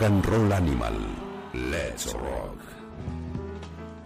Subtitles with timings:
[0.00, 0.94] Rock and Roll Animal.
[1.52, 2.58] Let's rock.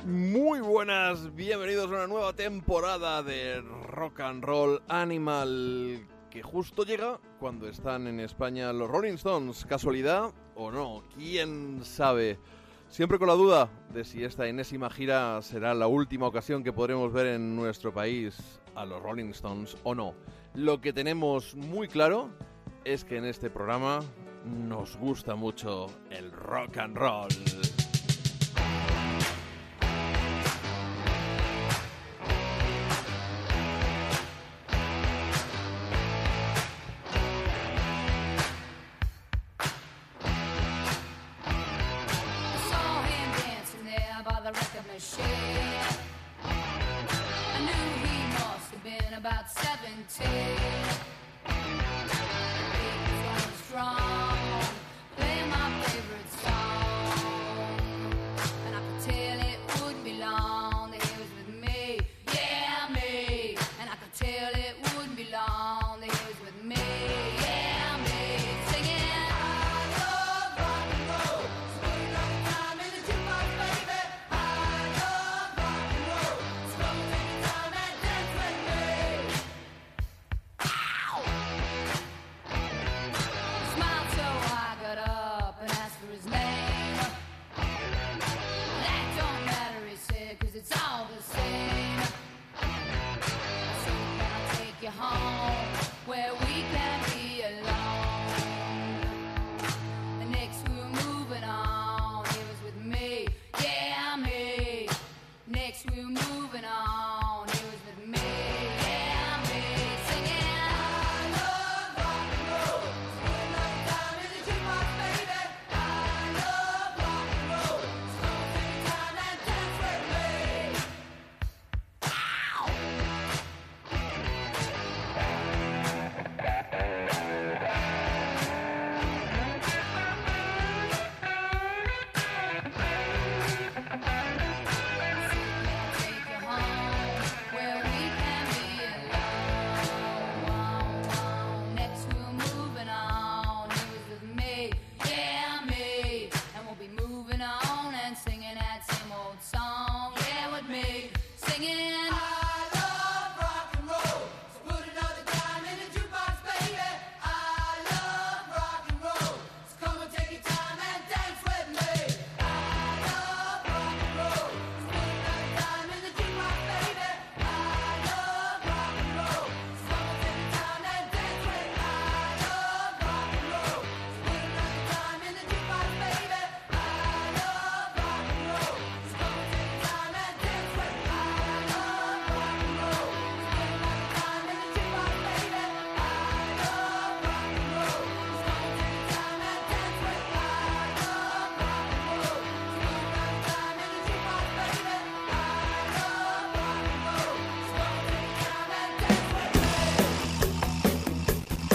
[0.04, 7.20] Muy buenas, bienvenidos a una nueva temporada de Rock and Roll Animal que justo llega
[7.38, 9.64] cuando están en España los Rolling Stones.
[9.66, 11.04] ¿Casualidad o no?
[11.14, 12.40] ¿Quién sabe?
[12.88, 17.12] Siempre con la duda de si esta enésima gira será la última ocasión que podremos
[17.12, 20.14] ver en nuestro país a los Rolling Stones o no.
[20.54, 22.30] Lo que tenemos muy claro
[22.84, 24.00] es que en este programa
[24.44, 27.28] nos gusta mucho el rock and roll.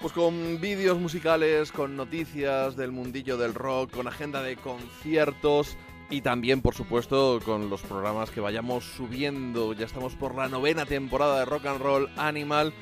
[0.00, 5.76] pues con vídeos musicales, con noticias del mundillo del rock, con agenda de conciertos
[6.08, 9.74] y también, por supuesto, con los programas que vayamos subiendo.
[9.74, 12.72] Ya estamos por la novena temporada de Rock and Roll Animal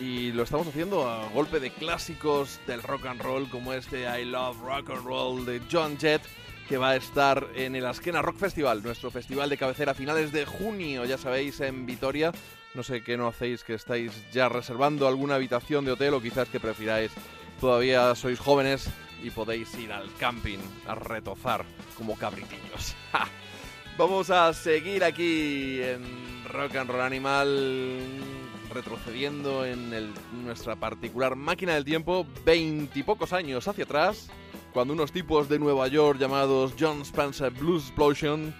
[0.00, 4.24] y lo estamos haciendo a golpe de clásicos del rock and roll como este I
[4.24, 6.22] Love Rock and Roll de John Jett
[6.68, 10.32] que va a estar en el Askena Rock Festival, nuestro festival de cabecera a finales
[10.32, 12.32] de junio, ya sabéis, en Vitoria.
[12.74, 16.48] No sé qué no hacéis, que estáis ya reservando alguna habitación de hotel o quizás
[16.48, 17.12] que prefiráis
[17.60, 18.88] todavía sois jóvenes
[19.22, 21.64] y podéis ir al camping a retozar
[21.96, 22.94] como cabritillos.
[23.98, 26.02] Vamos a seguir aquí en
[26.48, 28.33] Rock and Roll Animal
[28.74, 30.12] retrocediendo en
[30.44, 34.28] nuestra particular máquina del tiempo veintipocos años hacia atrás,
[34.72, 38.54] cuando unos tipos de Nueva York llamados John Spencer Blues Explosion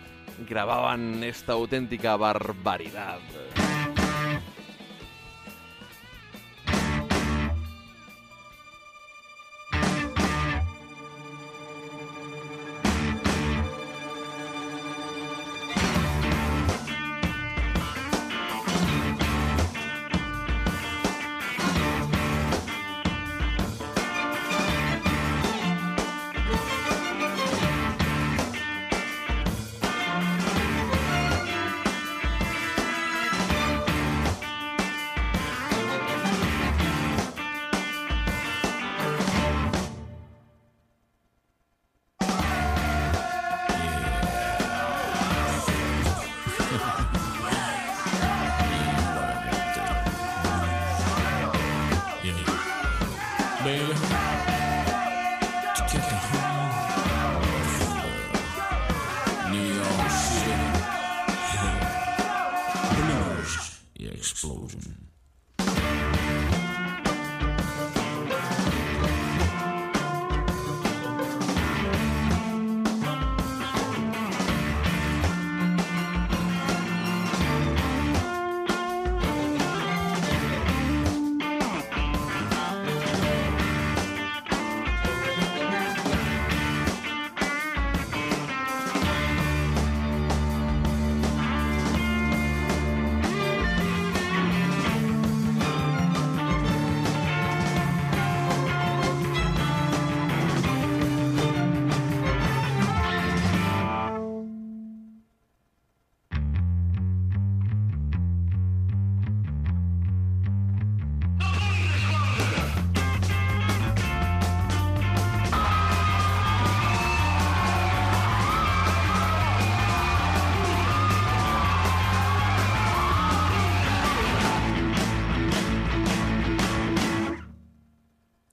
[0.49, 3.19] grababan esta auténtica barbaridad.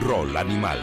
[0.00, 0.78] Roll animal.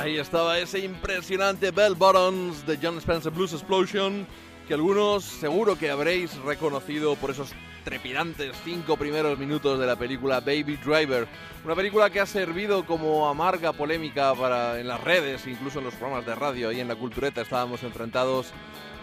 [0.00, 4.26] Ahí estaba ese impresionante Bell Bottoms de John Spencer Blues Explosion,
[4.68, 7.54] que algunos seguro que habréis reconocido por esos
[7.84, 11.26] trepidantes cinco primeros minutos de la película Baby Driver.
[11.64, 15.94] Una película que ha servido como amarga polémica para, en las redes, incluso en los
[15.94, 16.68] programas de radio.
[16.68, 18.52] Ahí en la Cultureta estábamos enfrentados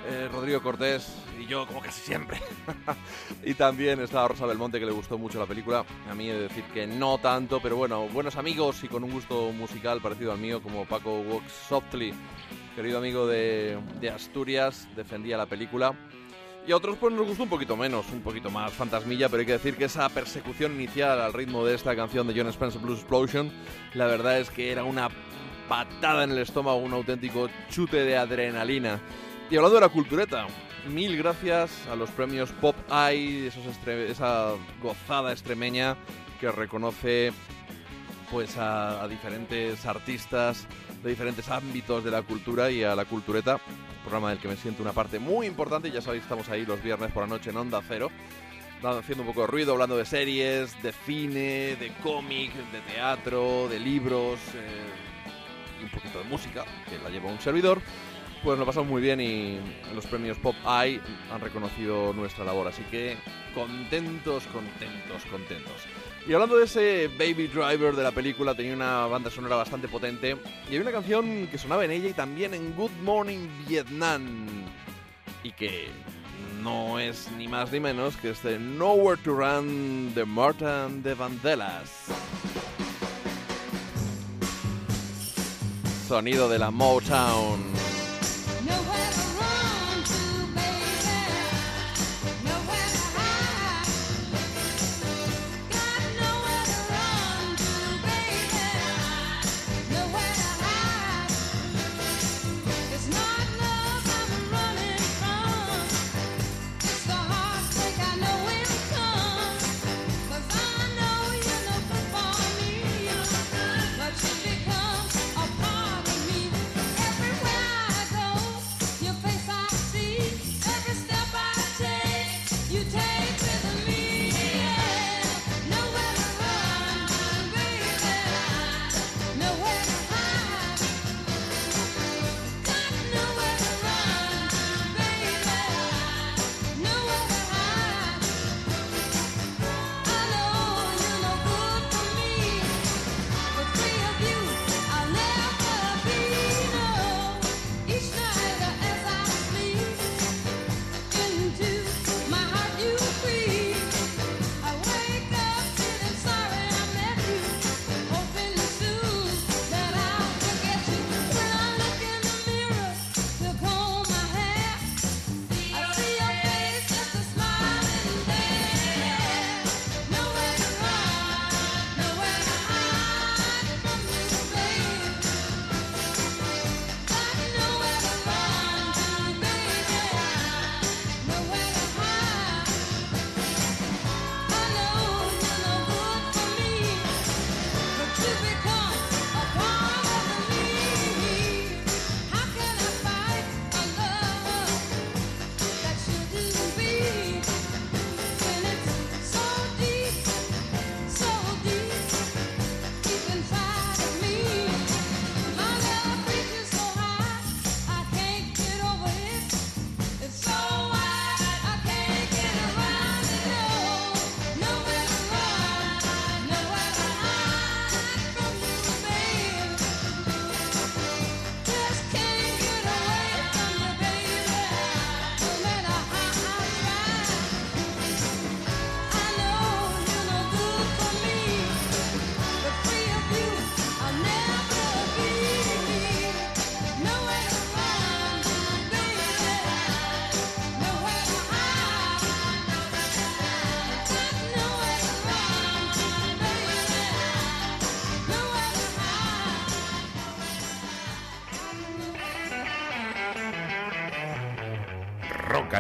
[0.07, 2.39] eh, Rodrigo Cortés y yo, como casi siempre.
[3.45, 5.85] y también estaba Rosa Belmonte, que le gustó mucho la película.
[6.09, 9.11] A mí he de decir que no tanto, pero bueno, buenos amigos y con un
[9.11, 12.13] gusto musical parecido al mío, como Paco Walks Softly,
[12.75, 15.93] querido amigo de, de Asturias, defendía la película.
[16.67, 19.47] Y a otros pues nos gustó un poquito menos, un poquito más fantasmilla, pero hay
[19.47, 22.99] que decir que esa persecución inicial al ritmo de esta canción de John Spencer Blues
[22.99, 23.51] Explosion,
[23.95, 25.09] la verdad es que era una
[25.67, 28.99] patada en el estómago, un auténtico chute de adrenalina.
[29.51, 30.47] Y hablando de la cultureta,
[30.87, 35.97] mil gracias a los premios Pop Eye, esos esa gozada extremeña
[36.39, 37.33] que reconoce
[38.31, 40.65] pues a, a diferentes artistas
[41.03, 43.59] de diferentes ámbitos de la cultura y a la cultureta,
[44.03, 47.11] programa del que me siento una parte muy importante, ya sabéis, estamos ahí los viernes
[47.11, 48.09] por la noche en Onda Cero,
[48.81, 53.81] haciendo un poco de ruido, hablando de series, de cine, de cómic, de teatro, de
[53.81, 57.81] libros, eh, y un poquito de música, que la lleva un servidor.
[58.43, 59.59] Pues lo pasamos muy bien y
[59.93, 60.99] los premios Pop Eye
[61.31, 63.15] han reconocido nuestra labor, así que
[63.53, 65.73] contentos, contentos, contentos.
[66.27, 70.37] Y hablando de ese Baby Driver de la película, tenía una banda sonora bastante potente
[70.65, 74.47] y había una canción que sonaba en ella y también en Good Morning Vietnam
[75.43, 75.89] y que
[76.63, 82.07] no es ni más ni menos que este Nowhere to Run de Martin de Vandelas.
[86.07, 87.90] Sonido de la Motown.
[88.71, 89.20] Nowhere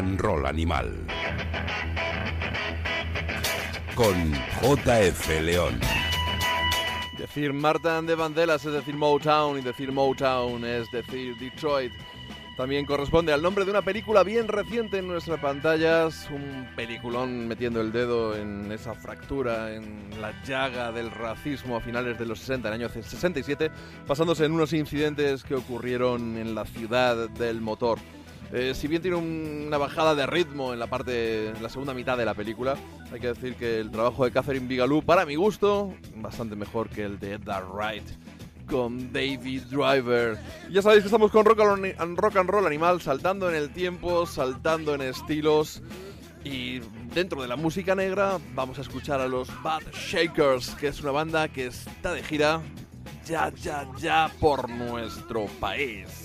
[0.01, 0.91] and Roll Animal.
[3.93, 5.79] Con JF León.
[7.19, 11.91] Decir Martin de Vandellas es decir Motown y decir Motown es decir Detroit.
[12.57, 17.79] También corresponde al nombre de una película bien reciente en nuestras pantallas, un peliculón metiendo
[17.79, 22.67] el dedo en esa fractura, en la llaga del racismo a finales de los 60,
[22.67, 23.71] en el año 67,
[24.07, 27.99] basándose en unos incidentes que ocurrieron en la ciudad del motor.
[28.53, 31.93] Eh, si bien tiene un- una bajada de ritmo en la parte, en la segunda
[31.93, 32.75] mitad de la película,
[33.11, 37.03] hay que decir que el trabajo de Catherine Bigelow, para mi gusto, bastante mejor que
[37.05, 38.03] el de Edgar Wright
[38.69, 40.37] con David Driver.
[40.69, 45.01] Ya sabéis que estamos con rock and roll animal, saltando en el tiempo, saltando en
[45.01, 45.81] estilos.
[46.43, 46.79] Y
[47.13, 51.11] dentro de la música negra vamos a escuchar a los Bad Shakers, que es una
[51.11, 52.61] banda que está de gira
[53.25, 56.20] ya, ya, ya por nuestro país.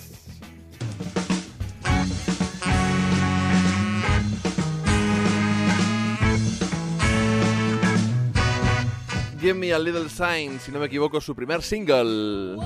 [9.47, 12.57] Give Me a Little Sign, si no me equivoco, su primer single.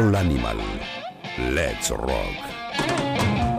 [0.00, 0.56] Roll Animal.
[1.52, 2.10] Let's Rock.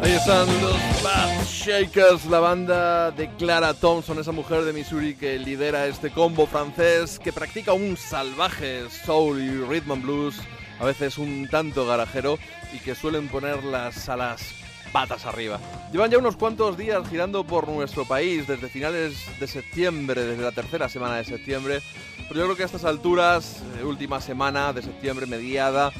[0.02, 5.38] Ahí están los Bad Shakers, la banda de Clara Thompson, esa mujer de Missouri que
[5.38, 10.42] lidera este combo francés que practica un salvaje soul y rhythm and blues,
[10.80, 12.40] a veces un tanto garajero,
[12.74, 14.10] y que suelen poner las
[14.92, 15.60] patas arriba.
[15.92, 20.52] Llevan ya unos cuantos días girando por nuestro país, desde finales de septiembre, desde la
[20.52, 21.82] tercera semana de septiembre,
[22.28, 25.92] pero yo creo que a estas alturas, eh, última semana de septiembre, mediada,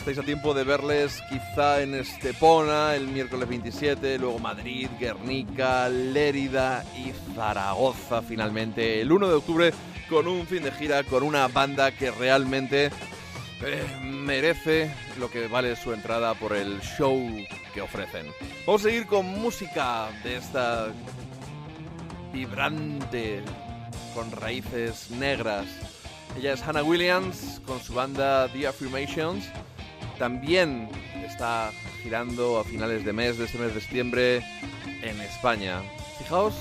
[0.00, 6.82] Estáis a tiempo de verles quizá en Estepona el miércoles 27, luego Madrid, Guernica, Lérida
[6.96, 9.74] y Zaragoza finalmente el 1 de octubre
[10.08, 15.76] con un fin de gira con una banda que realmente eh, merece lo que vale
[15.76, 17.20] su entrada por el show
[17.74, 18.26] que ofrecen.
[18.66, 20.94] Vamos a seguir con música de esta
[22.32, 23.42] vibrante
[24.14, 25.66] con raíces negras.
[26.38, 29.44] Ella es Hannah Williams con su banda The Affirmations.
[30.20, 30.86] También
[31.26, 34.42] está girando a finales de mes, de este mes de septiembre,
[35.00, 35.80] en España.
[36.18, 36.52] Fijaos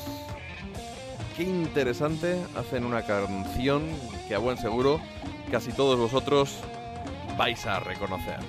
[1.35, 3.83] qué interesante hacen una canción
[4.29, 5.01] que a buen seguro
[5.51, 6.55] casi todos vosotros
[7.37, 8.39] vais a reconocer.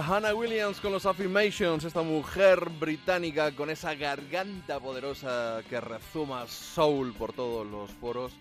[0.00, 7.12] Hannah Williams con los Affirmations, esta mujer británica con esa garganta poderosa que rezuma soul
[7.12, 8.32] por todos los foros.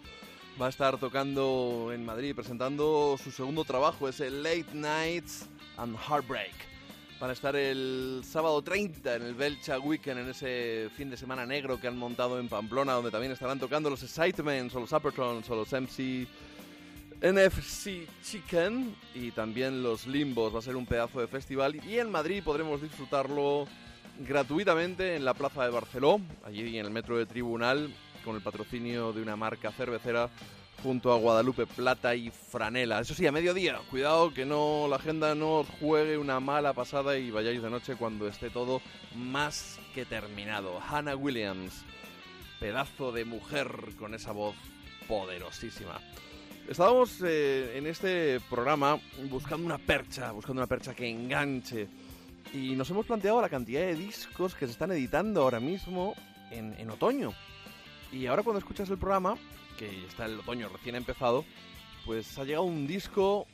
[0.60, 6.54] Va a estar tocando en Madrid, presentando su segundo trabajo, ese Late Nights and Heartbreak.
[7.20, 11.46] Van a estar el sábado 30 en el Belcha Weekend, en ese fin de semana
[11.46, 15.50] negro que han montado en Pamplona, donde también estarán tocando los Excitements o los Uppertones
[15.50, 16.28] o los MC
[17.24, 20.54] NFC Chicken y también los Limbos.
[20.54, 23.66] Va a ser un pedazo de festival y en Madrid podremos disfrutarlo
[24.20, 27.94] gratuitamente en la Plaza de Barceló, allí en el metro de Tribunal,
[28.26, 30.30] con el patrocinio de una marca cervecera
[30.84, 33.00] junto a Guadalupe Plata y Franela.
[33.00, 33.80] Eso sí, a mediodía.
[33.90, 37.96] Cuidado que no la agenda no os juegue una mala pasada y vayáis de noche
[37.96, 38.82] cuando esté todo
[39.16, 40.82] más que terminado.
[40.82, 41.86] Hannah Williams,
[42.60, 44.56] pedazo de mujer con esa voz
[45.08, 46.02] poderosísima.
[46.70, 48.98] Estábamos eh, en este programa
[49.30, 51.88] buscando una percha, buscando una percha que enganche.
[52.54, 56.14] Y nos hemos planteado la cantidad de discos que se están editando ahora mismo
[56.52, 57.34] en, en otoño.
[58.12, 59.36] Y ahora cuando escuchas el programa,
[59.78, 61.44] que está el otoño recién empezado,
[62.06, 63.46] pues ha llegado un disco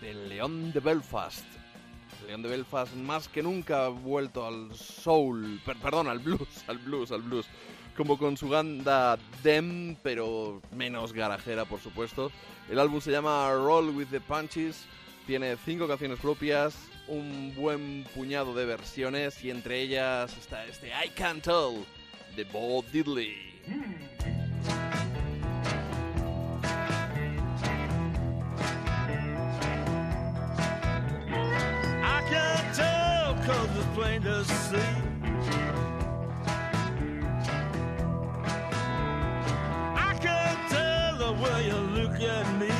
[0.00, 1.44] del León de Belfast.
[2.20, 6.64] El León de Belfast más que nunca ha vuelto al soul, per- perdón, al blues,
[6.68, 7.46] al blues, al blues.
[7.96, 12.30] Como con su banda Dem, pero menos garajera, por supuesto.
[12.68, 14.84] El álbum se llama Roll with the Punches,
[15.26, 16.74] tiene cinco canciones propias,
[17.06, 21.84] un buen puñado de versiones y entre ellas está este I Can't Tell
[22.36, 23.54] de Bob Diddley.
[33.46, 35.03] Cause it's plain to see.
[41.44, 42.73] Way you look at me.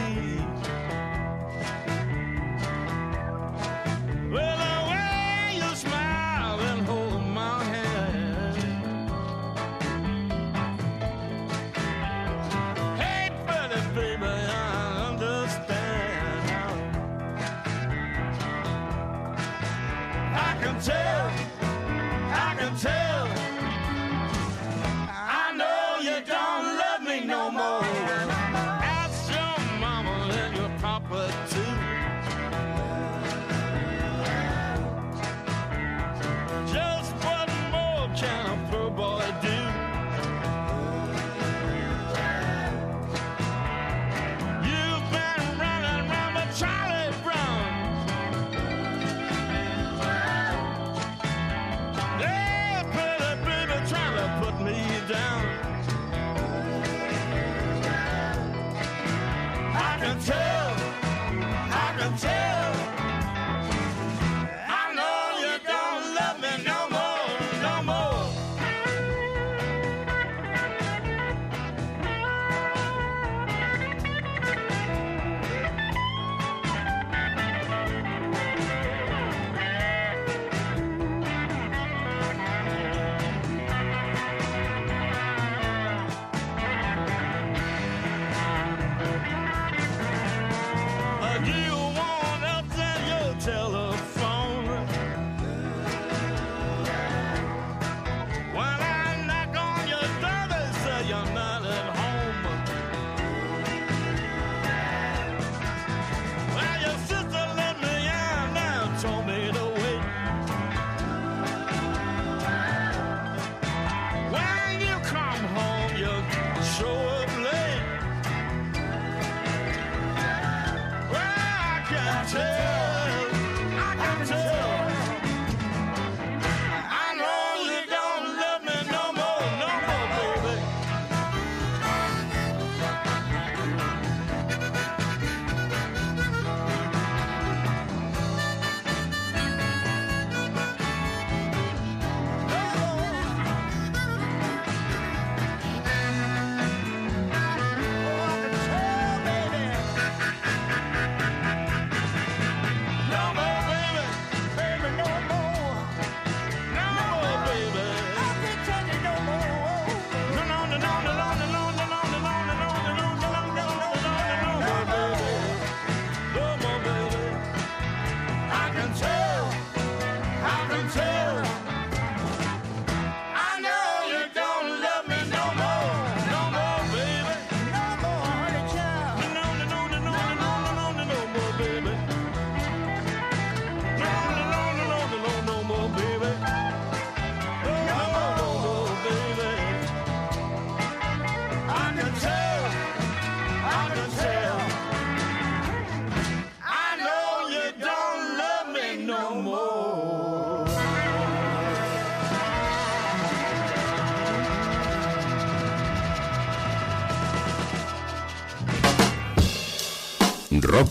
[60.21, 60.44] Tell.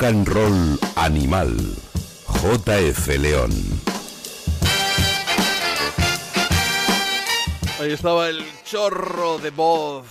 [0.04, 1.56] Roll Animal.
[2.28, 3.52] JF León.
[7.80, 10.06] Ahí estaba el chorro de voz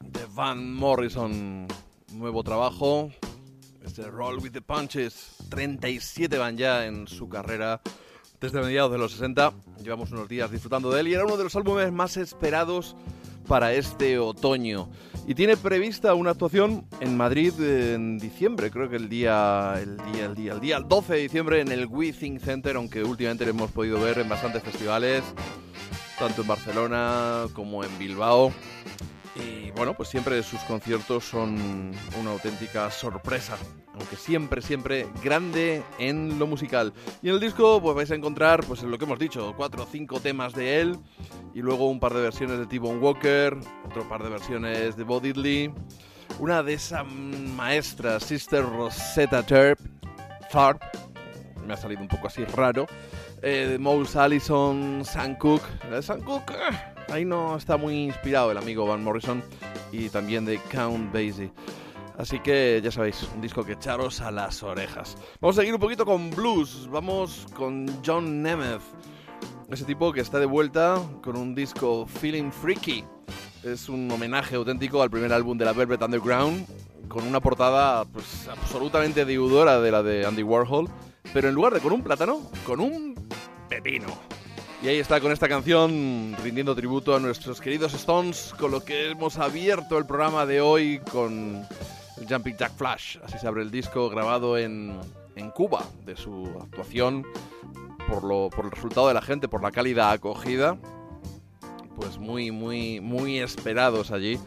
[0.00, 1.66] de Van Morrison.
[2.12, 3.10] Nuevo trabajo.
[3.82, 5.36] Este Roll with the Punches.
[5.48, 7.80] 37 van ya en su carrera.
[8.42, 9.54] Desde mediados de los 60.
[9.82, 12.94] Llevamos unos días disfrutando de él y era uno de los álbumes más esperados
[13.48, 14.90] para este otoño.
[15.28, 20.26] Y tiene prevista una actuación en Madrid en diciembre, creo que el día, el día,
[20.26, 23.44] el día, el día, el 12 de diciembre en el We Think Center, aunque últimamente
[23.44, 25.24] lo hemos podido ver en bastantes festivales,
[26.16, 28.52] tanto en Barcelona como en Bilbao.
[29.38, 33.56] Y bueno, pues siempre sus conciertos son una auténtica sorpresa,
[33.94, 36.94] aunque siempre, siempre grande en lo musical.
[37.22, 39.86] Y en el disco pues vais a encontrar, pues lo que hemos dicho, cuatro o
[39.86, 40.98] cinco temas de él,
[41.54, 45.20] y luego un par de versiones de T-Bone Walker, otro par de versiones de Bo
[45.20, 45.72] Diddley,
[46.38, 49.82] una de esas maestras, Sister Rosetta Tharpe,
[50.50, 50.86] Tharpe,
[51.66, 52.86] me ha salido un poco así raro,
[53.42, 58.50] eh, de Mouse Allison, Sam Cooke, de Sam Cooke, eh, ahí no está muy inspirado
[58.50, 59.42] el amigo Van Morrison,
[59.92, 61.52] y también de Count Basie.
[62.18, 65.16] Así que ya sabéis, un disco que echaros a las orejas.
[65.40, 68.80] Vamos a seguir un poquito con blues, vamos con John Nemeth.
[69.70, 73.04] Ese tipo que está de vuelta con un disco Feeling Freaky.
[73.62, 76.66] Es un homenaje auténtico al primer álbum de la Velvet Underground,
[77.08, 80.88] con una portada pues absolutamente deudora de la de Andy Warhol,
[81.32, 83.14] pero en lugar de con un plátano, con un
[83.68, 84.06] pepino.
[84.82, 89.10] Y ahí está con esta canción rindiendo tributo a nuestros queridos Stones, con lo que
[89.10, 91.66] hemos abierto el programa de hoy con
[92.20, 93.18] el Jumping Jack Flash.
[93.24, 95.00] Así se abre el disco grabado en,
[95.34, 97.26] en Cuba de su actuación
[98.08, 100.76] por, lo, por el resultado de la gente, por la cálida acogida.
[101.96, 104.38] Pues muy, muy, muy esperados allí.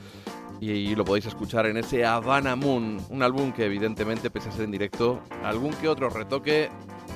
[0.62, 4.66] Y, lo podéis escuchar en ese Havana Moon, un álbum que evidentemente, pese a ser
[4.66, 6.70] en directo, algún que otro retoque,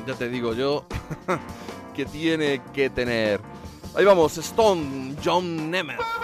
[0.07, 0.88] ya te digo yo,
[1.94, 3.39] que tiene que tener.
[3.96, 6.22] Ahí vamos, Stone, John Nemeth.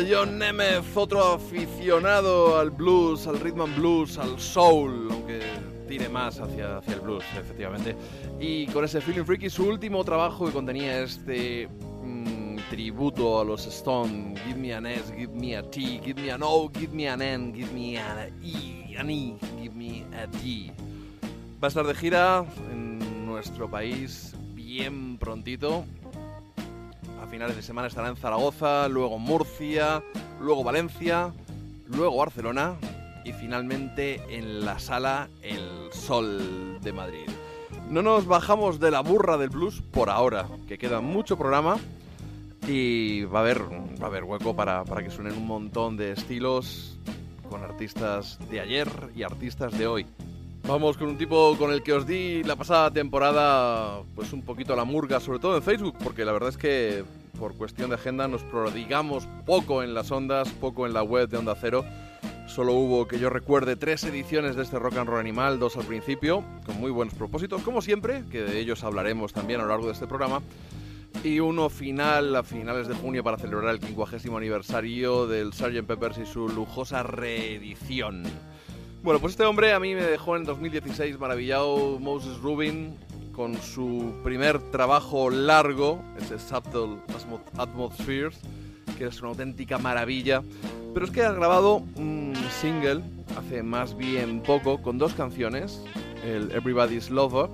[0.00, 5.40] John Nemeth, otro aficionado al blues, al rhythm and blues, al soul, aunque
[5.86, 7.94] tire más hacia, hacia el blues, efectivamente.
[8.40, 13.66] Y con ese Feeling Freaky, su último trabajo que contenía este mm, tributo a los
[13.66, 17.08] Stone, Give me an S, give me a T, give me an O, give me
[17.08, 20.72] an N, give me an E, an E, give me a D.
[21.62, 25.84] Va a estar de gira en nuestro país bien prontito.
[27.32, 30.02] Finales de semana estará en Zaragoza, luego Murcia,
[30.38, 31.32] luego Valencia,
[31.86, 32.76] luego Barcelona
[33.24, 37.26] y finalmente en la sala El Sol de Madrid.
[37.88, 41.78] No nos bajamos de la burra del blues por ahora, que queda mucho programa
[42.68, 46.12] y va a haber, va a haber hueco para, para que suenen un montón de
[46.12, 46.98] estilos
[47.48, 50.06] con artistas de ayer y artistas de hoy.
[50.66, 54.72] Vamos con un tipo con el que os di la pasada temporada, pues un poquito
[54.72, 57.04] a la murga, sobre todo en Facebook, porque la verdad es que
[57.38, 61.36] por cuestión de agenda nos prodigamos poco en las ondas, poco en la web de
[61.36, 61.84] Onda Cero.
[62.46, 65.84] Solo hubo, que yo recuerde, tres ediciones de este Rock and Roll Animal, dos al
[65.84, 69.86] principio, con muy buenos propósitos, como siempre, que de ellos hablaremos también a lo largo
[69.86, 70.42] de este programa.
[71.24, 75.86] Y uno final a finales de junio para celebrar el 50 aniversario del Sgt.
[75.86, 78.22] Peppers y su lujosa reedición.
[79.02, 82.96] Bueno, pues este hombre a mí me dejó en 2016 maravillado Moses Rubin
[83.32, 88.38] con su primer trabajo largo, ese Subtle Atmo- Atmospheres,
[88.98, 90.42] que es una auténtica maravilla.
[90.94, 93.00] Pero es que ha grabado un single
[93.36, 95.82] hace más bien poco con dos canciones,
[96.24, 97.48] el Everybody's Lover,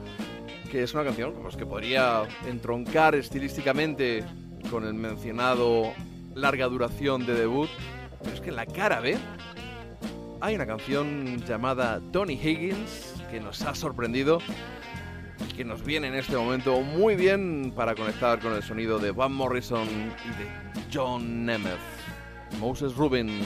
[0.70, 4.22] que es una canción pues, que podría entroncar estilísticamente
[4.70, 5.92] con el mencionado
[6.34, 7.70] larga duración de debut,
[8.22, 9.16] pero es que la cara B
[10.40, 14.38] hay una canción llamada Tony Higgins que nos ha sorprendido
[15.48, 19.10] y que nos viene en este momento muy bien para conectar con el sonido de
[19.10, 20.48] Van Morrison y de
[20.92, 21.78] John Nemeth.
[22.58, 23.40] Moses Rubin.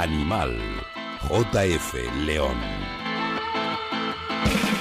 [0.00, 0.56] Animal.
[1.28, 1.92] JF
[2.24, 2.56] León.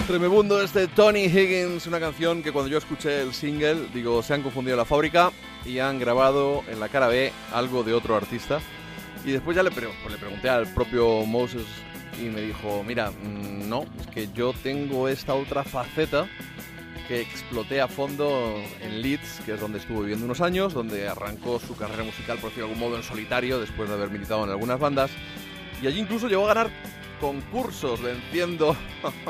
[0.07, 4.43] Tremebundo este Tony Higgins, una canción que cuando yo escuché el single, digo, se han
[4.43, 5.33] confundido la fábrica
[5.65, 8.61] y han grabado en la cara B algo de otro artista.
[9.25, 11.65] Y después ya le, pues le pregunté al propio Moses
[12.17, 16.29] y me dijo, mira, mm, no, es que yo tengo esta otra faceta
[17.09, 21.59] que exploté a fondo en Leeds, que es donde estuvo viviendo unos años, donde arrancó
[21.59, 24.51] su carrera musical, por decirlo de algún modo, en solitario, después de haber militado en
[24.51, 25.09] algunas bandas.
[25.81, 26.69] Y allí incluso llegó a ganar
[27.19, 28.77] concursos, venciendo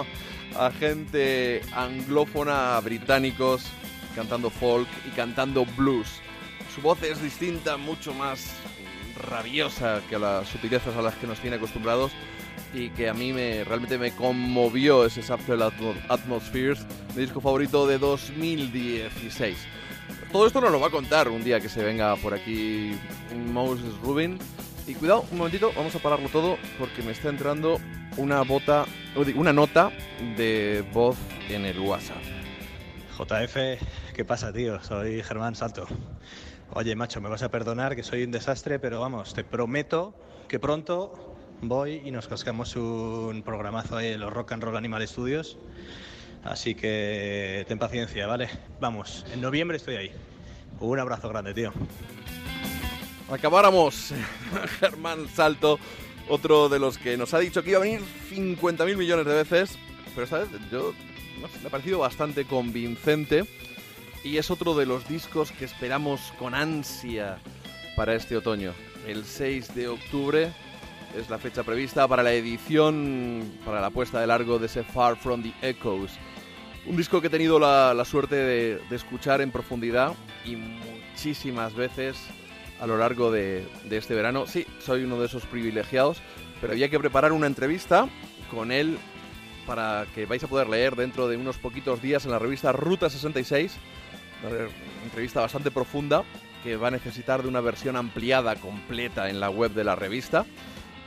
[0.57, 3.63] a gente anglófona, británicos,
[4.13, 6.19] cantando folk y cantando blues.
[6.75, 8.55] Su voz es distinta, mucho más
[9.30, 12.11] rabiosa que las sutilezas a las que nos tiene acostumbrados
[12.74, 16.86] y que a mí me realmente me conmovió ese Atmo- Atmospheres,
[17.16, 19.57] mi disco favorito de 2016.
[20.32, 22.91] Todo esto nos lo va a contar un día que se venga por aquí
[23.51, 24.38] Moses Rubin.
[24.88, 27.80] Y cuidado, un momentito, vamos a pararlo todo porque me está entrando
[28.18, 28.86] una bota,
[29.36, 29.91] una nota
[30.36, 31.16] de voz
[31.49, 32.18] en el WhatsApp.
[33.18, 33.57] JF,
[34.14, 34.82] ¿qué pasa, tío?
[34.84, 35.86] Soy Germán Salto.
[36.74, 40.14] Oye, macho, me vas a perdonar que soy un desastre, pero vamos, te prometo
[40.47, 41.28] que pronto
[41.62, 45.57] voy y nos cascamos un programazo ahí en los Rock and Roll Animal Studios.
[46.43, 48.49] Así que ten paciencia, ¿vale?
[48.80, 50.12] Vamos, en noviembre estoy ahí.
[50.80, 51.74] Un abrazo grande, tío.
[53.30, 54.14] Acabáramos,
[54.80, 55.80] Germán Salto,
[56.30, 58.01] otro de los que nos ha dicho que iba a venir
[58.32, 59.78] 50.000 millones de veces,
[60.16, 60.93] pero esta vez yo
[61.39, 63.45] me ha parecido bastante convincente
[64.24, 67.38] y es otro de los discos que esperamos con ansia
[67.95, 68.74] para este otoño.
[69.05, 70.51] El 6 de octubre
[71.18, 75.18] es la fecha prevista para la edición, para la puesta de largo de ese Far
[75.18, 76.12] From the Echoes.
[76.86, 80.14] Un disco que he tenido la, suerte de, de escuchar en profundidad
[80.45, 82.18] y muchísimas veces
[82.80, 84.47] a lo largo de, de este verano.
[84.47, 86.22] Sí, soy uno de esos privilegiados,
[86.62, 88.07] pero había que preparar una entrevista
[88.49, 88.97] con él
[89.66, 93.10] para que vais a poder leer dentro de unos poquitos días en la revista Ruta
[93.10, 93.76] 66.
[94.47, 94.70] Una
[95.03, 96.24] entrevista bastante profunda
[96.64, 100.45] que va a necesitar de una versión ampliada, completa en la web de la revista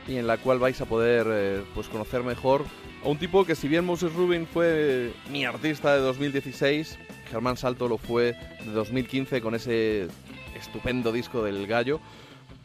[0.07, 2.65] y en la cual vais a poder eh, pues conocer mejor
[3.05, 6.99] a un tipo que si bien Moses Rubin fue mi artista de 2016,
[7.31, 10.09] Germán Salto lo fue de 2015 con ese
[10.55, 12.01] estupendo disco del gallo.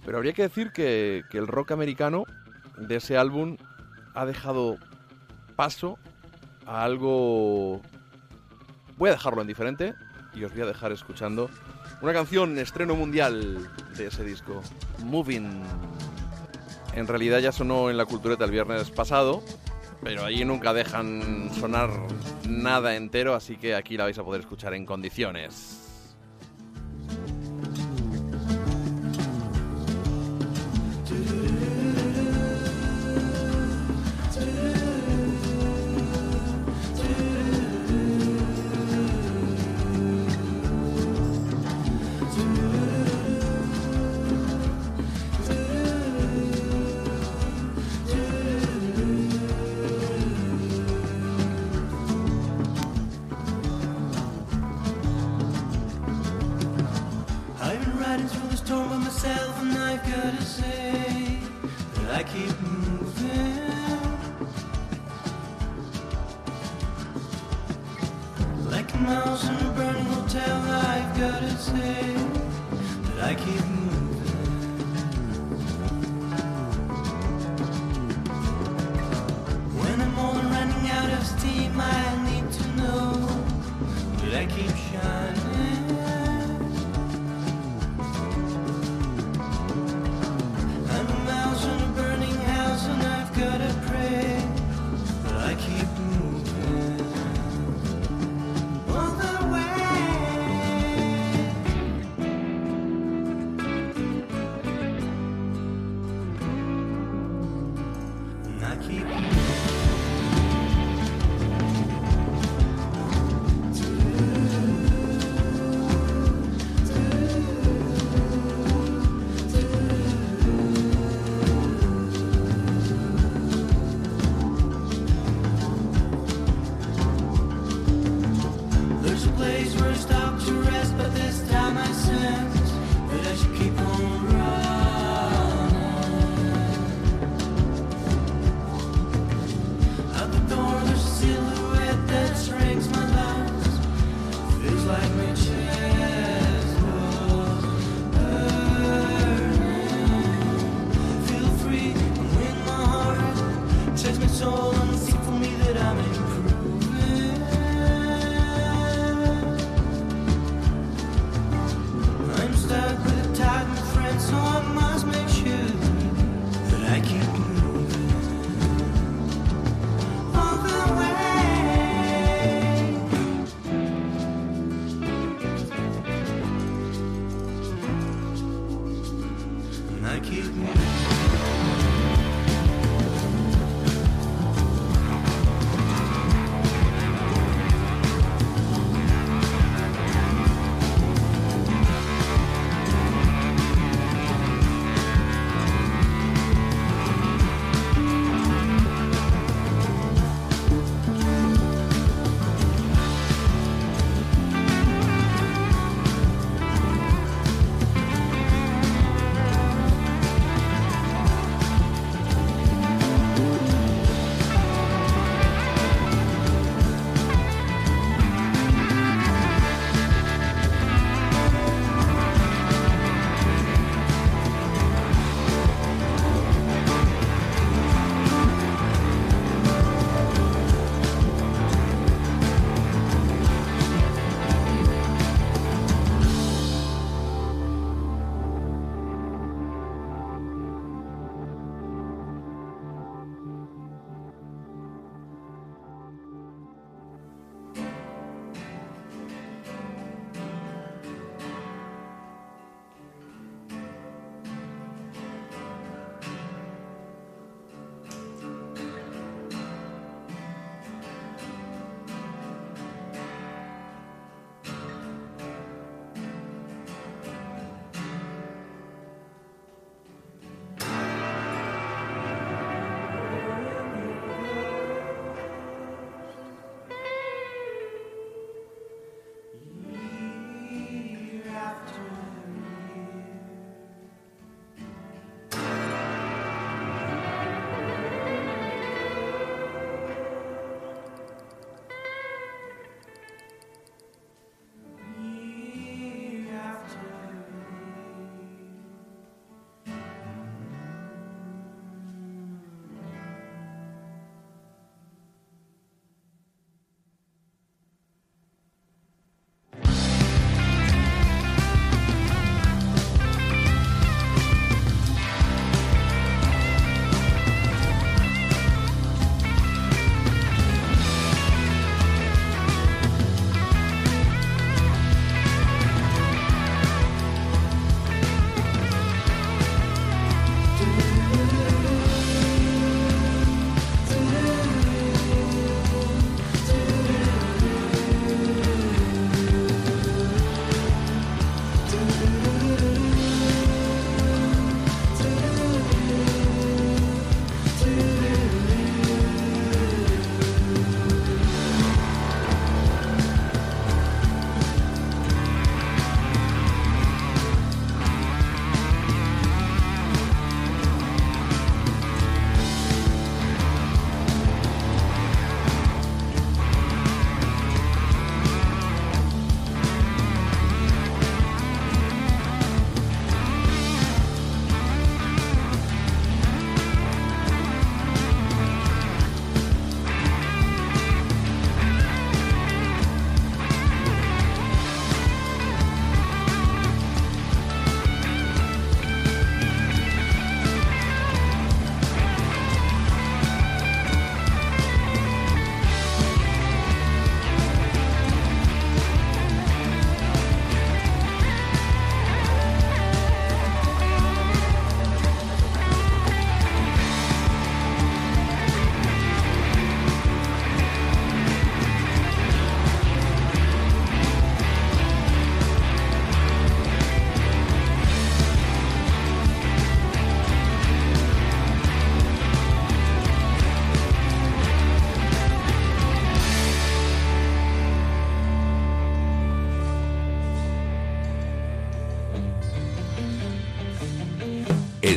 [0.06, 2.26] Pero habría que decir que, que el rock americano
[2.78, 3.58] de ese álbum
[4.14, 4.78] ha dejado
[5.56, 5.98] paso
[6.66, 7.82] a algo...
[8.98, 9.94] Voy a dejarlo en diferente
[10.34, 11.50] y os voy a dejar escuchando
[12.02, 14.62] una canción estreno mundial de ese disco,
[15.04, 15.64] Moving.
[16.98, 19.44] En realidad ya sonó en la cultureta el viernes pasado,
[20.02, 21.92] pero allí nunca dejan sonar
[22.50, 25.87] nada entero, así que aquí la vais a poder escuchar en condiciones.
[108.88, 109.37] Keep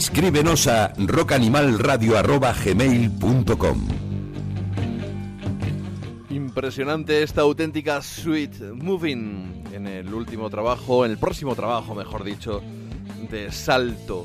[0.00, 3.88] Escríbenos a rockanimalradio.gmail.com
[6.30, 12.62] Impresionante esta auténtica Sweet Moving en el último trabajo, en el próximo trabajo, mejor dicho,
[13.30, 14.24] de Salto.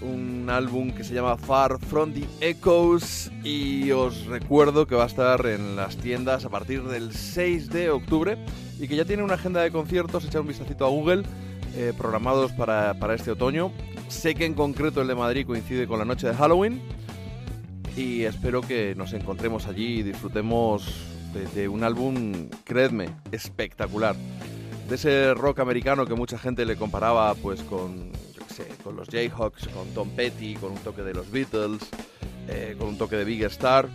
[0.00, 5.08] un álbum que se llama Far From the Echoes y os recuerdo que va a
[5.08, 8.38] estar en las tiendas a partir del 6 de octubre
[8.78, 11.24] y que ya tiene una agenda de conciertos, echar un vistacito a Google,
[11.76, 13.70] eh, programados para, para este otoño.
[14.10, 16.82] Sé que en concreto el de Madrid coincide con la noche de Halloween
[17.96, 20.84] y espero que nos encontremos allí y disfrutemos
[21.54, 24.16] de, un álbum, creedme, espectacular.
[24.88, 28.96] De ese rock americano que mucha gente le comparaba pues con, yo qué sé, con
[28.96, 31.80] los Jayhawks, con Tom Petty, con un toque de los Beatles,
[32.48, 33.88] eh, con un toque de Big Star.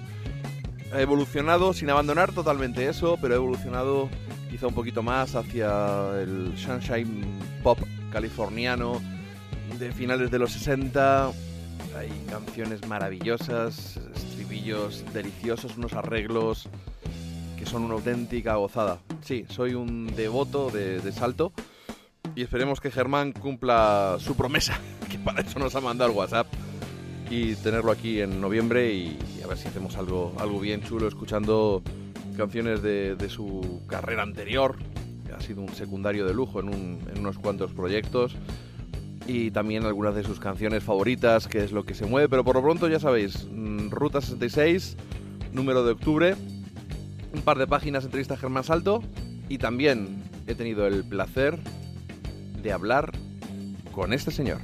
[0.93, 4.09] Ha evolucionado sin abandonar totalmente eso, pero ha evolucionado
[4.49, 7.25] quizá un poquito más hacia el sunshine
[7.61, 7.79] pop
[8.11, 9.01] californiano
[9.79, 11.31] de finales de los 60.
[11.97, 16.69] Hay canciones maravillosas, estribillos deliciosos, unos arreglos
[17.57, 18.99] que son una auténtica gozada.
[19.21, 21.51] Sí, soy un devoto de, de Salto
[22.35, 26.47] y esperemos que Germán cumpla su promesa, que para eso nos ha mandado el WhatsApp,
[27.29, 31.81] y tenerlo aquí en noviembre y, a ver si hacemos algo, algo bien chulo escuchando
[32.37, 34.77] canciones de, de su carrera anterior,
[35.35, 38.35] ha sido un secundario de lujo en unos cuantos proyectos
[39.27, 42.55] y también algunas de sus canciones favoritas, que es lo que se mueve, pero por
[42.55, 44.97] lo pronto ya sabéis, mm, Ruta 66,
[45.51, 46.35] número de octubre,
[47.33, 49.03] un par de páginas entrevista Germán Salto
[49.49, 51.57] y también he tenido el placer
[52.61, 53.11] de hablar
[53.91, 54.59] con este señor.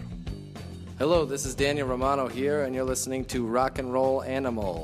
[0.99, 4.84] Hello, this is Daniel Romano here, and you're listening to Rock and Roll Animal.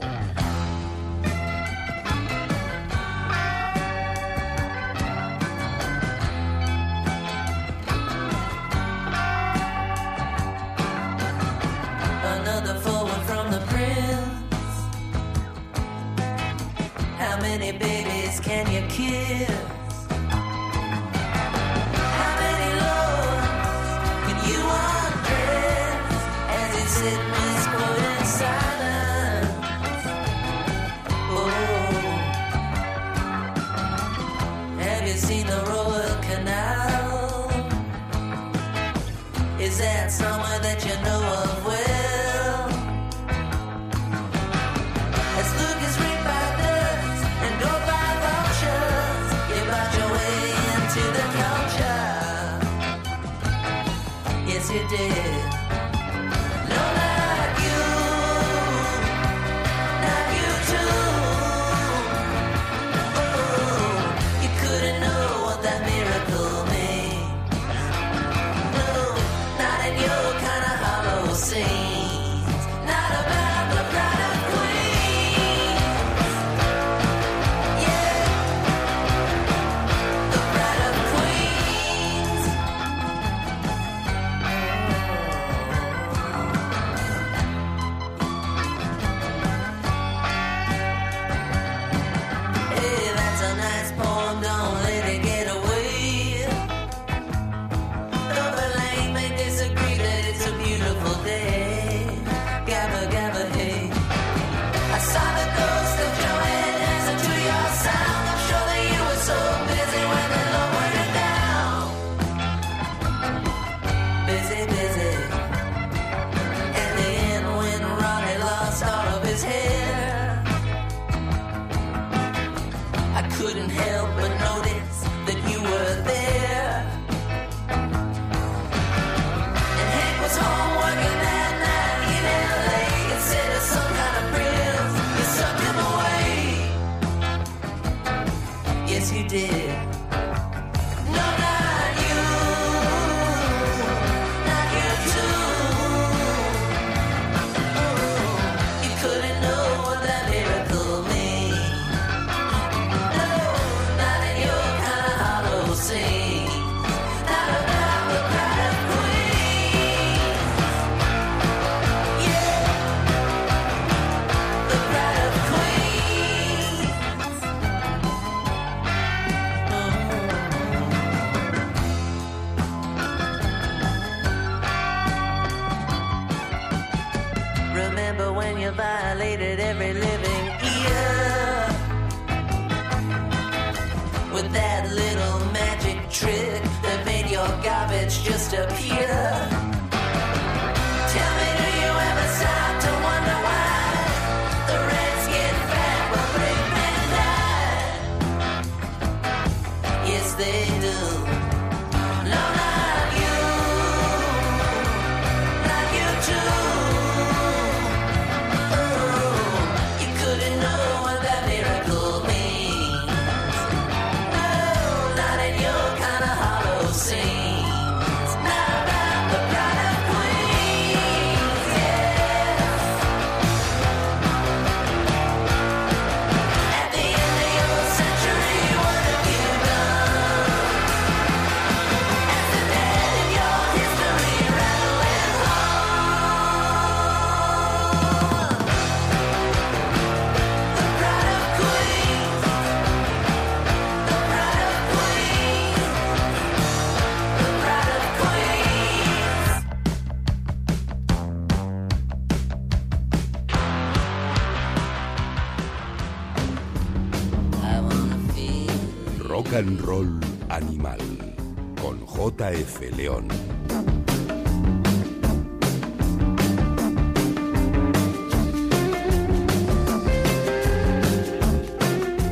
[262.47, 263.27] JF León.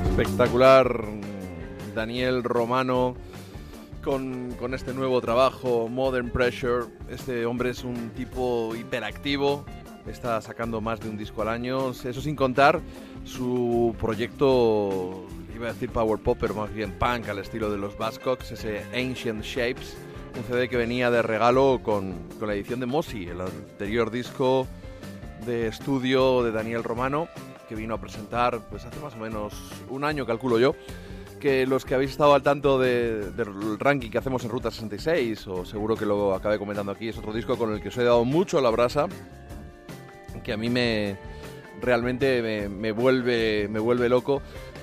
[0.09, 1.05] Espectacular
[1.93, 3.15] Daniel Romano
[4.01, 6.85] con, con este nuevo trabajo, Modern Pressure.
[7.09, 9.65] Este hombre es un tipo hiperactivo,
[10.07, 12.79] está sacando más de un disco al año, eso sin contar
[13.25, 17.97] su proyecto, iba a decir power pop, pero más bien punk al estilo de los
[17.97, 19.97] Buzzcocks, ese Ancient Shapes,
[20.47, 24.67] que venía de regalo con, con la edición de Mossy, el anterior disco
[25.45, 27.27] de estudio de Daniel Romano,
[27.67, 29.53] que vino a presentar pues hace más o menos
[29.89, 30.75] un año, calculo yo,
[31.39, 35.47] que los que habéis estado al tanto de- del ranking que hacemos en Ruta 66,
[35.47, 38.03] o seguro que lo acabé comentando aquí, es otro disco con el que os he
[38.03, 39.07] dado mucho la brasa,
[40.43, 41.17] que a mí me
[41.81, 44.41] realmente me, me vuelve me vuelve loco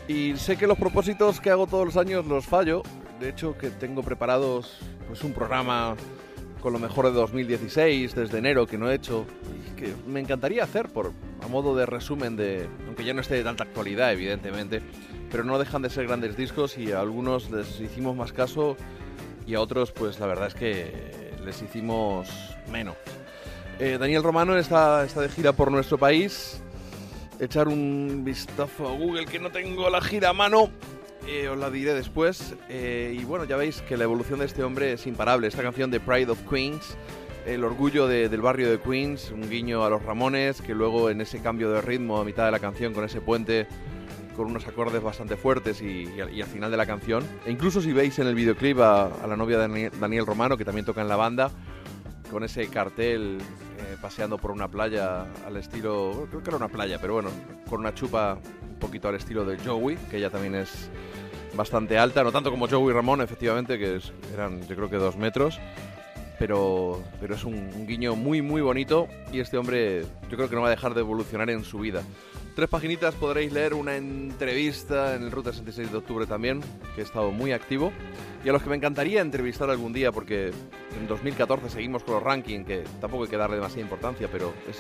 [0.08, 2.82] y sé que los propósitos que hago todos los años los fallo
[3.20, 5.96] de hecho que tengo preparados pues un programa
[6.60, 9.26] con lo mejor de 2016 desde enero que no he hecho
[9.56, 13.34] y que me encantaría hacer por a modo de resumen de aunque ya no esté
[13.34, 14.82] de tanta actualidad evidentemente
[15.30, 18.76] pero no dejan de ser grandes discos y a algunos les hicimos más caso
[19.46, 22.28] y a otros pues la verdad es que les hicimos
[22.70, 22.96] menos
[23.84, 26.61] eh, Daniel Romano está, está de gira por nuestro país.
[27.42, 30.70] Echar un vistazo a Google, que no tengo la gira a mano.
[31.26, 32.54] eh, os la diré después.
[32.68, 35.46] Eh, y bueno, ya veis que la evolución de este hombre es imparable.
[35.48, 36.96] Esta canción de Pride of Queens,
[37.46, 41.20] el orgullo de- del barrio de Queens, un guiño a los Ramones, que luego en
[41.20, 43.66] ese cambio de ritmo a mitad de la canción, con ese puente,
[44.36, 47.24] con unos acordes bastante fuertes y, al, final de la canción.
[47.46, 50.64] E incluso si veis en el videoclip a, a la novia de Daniel Romano, que
[50.64, 51.50] también toca en la banda,
[52.32, 53.38] con ese cartel
[53.82, 57.30] eh, paseando por una playa al estilo, creo que era una playa, pero bueno,
[57.68, 60.90] con una chupa un poquito al estilo de Joey, que ella también es
[61.54, 64.00] bastante alta, no tanto como Joey Ramón, efectivamente, que
[64.32, 65.60] eran yo creo que dos metros,
[66.38, 70.54] pero, pero es un, un guiño muy muy bonito y este hombre yo creo que
[70.54, 72.02] no va a dejar de evolucionar en su vida.
[72.54, 76.60] Tres paginitas podréis leer una entrevista en el Ruta 66 de octubre también,
[76.94, 77.92] que he estado muy activo.
[78.44, 80.48] Y a los que me encantaría entrevistar algún día, porque
[81.00, 84.76] en 2014 seguimos con los rankings, que tampoco hay que darle demasiada importancia, pero es,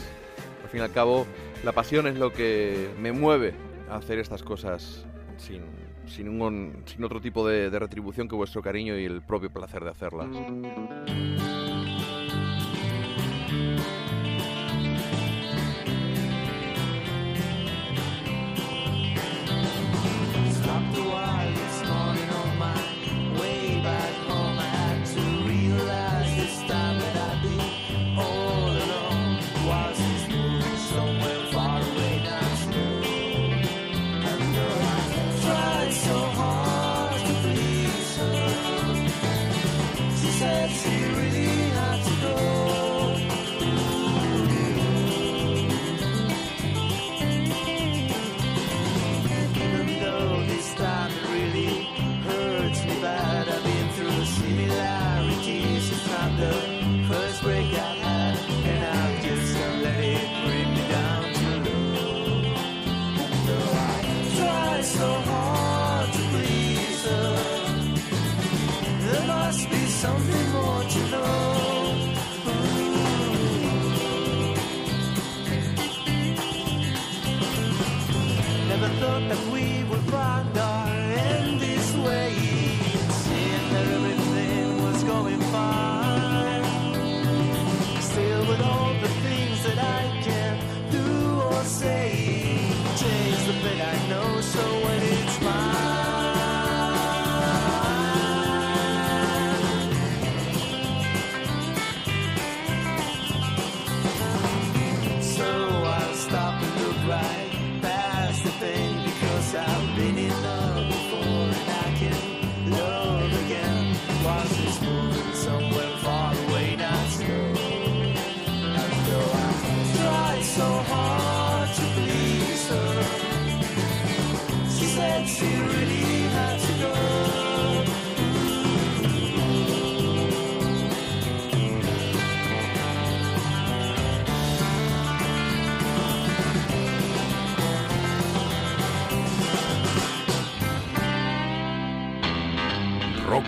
[0.62, 1.26] al fin y al cabo,
[1.64, 3.54] la pasión es lo que me mueve
[3.88, 5.06] a hacer estas cosas
[5.38, 5.62] sin,
[6.06, 9.82] sin, un- sin otro tipo de, de retribución que vuestro cariño y el propio placer
[9.82, 10.28] de hacerlas.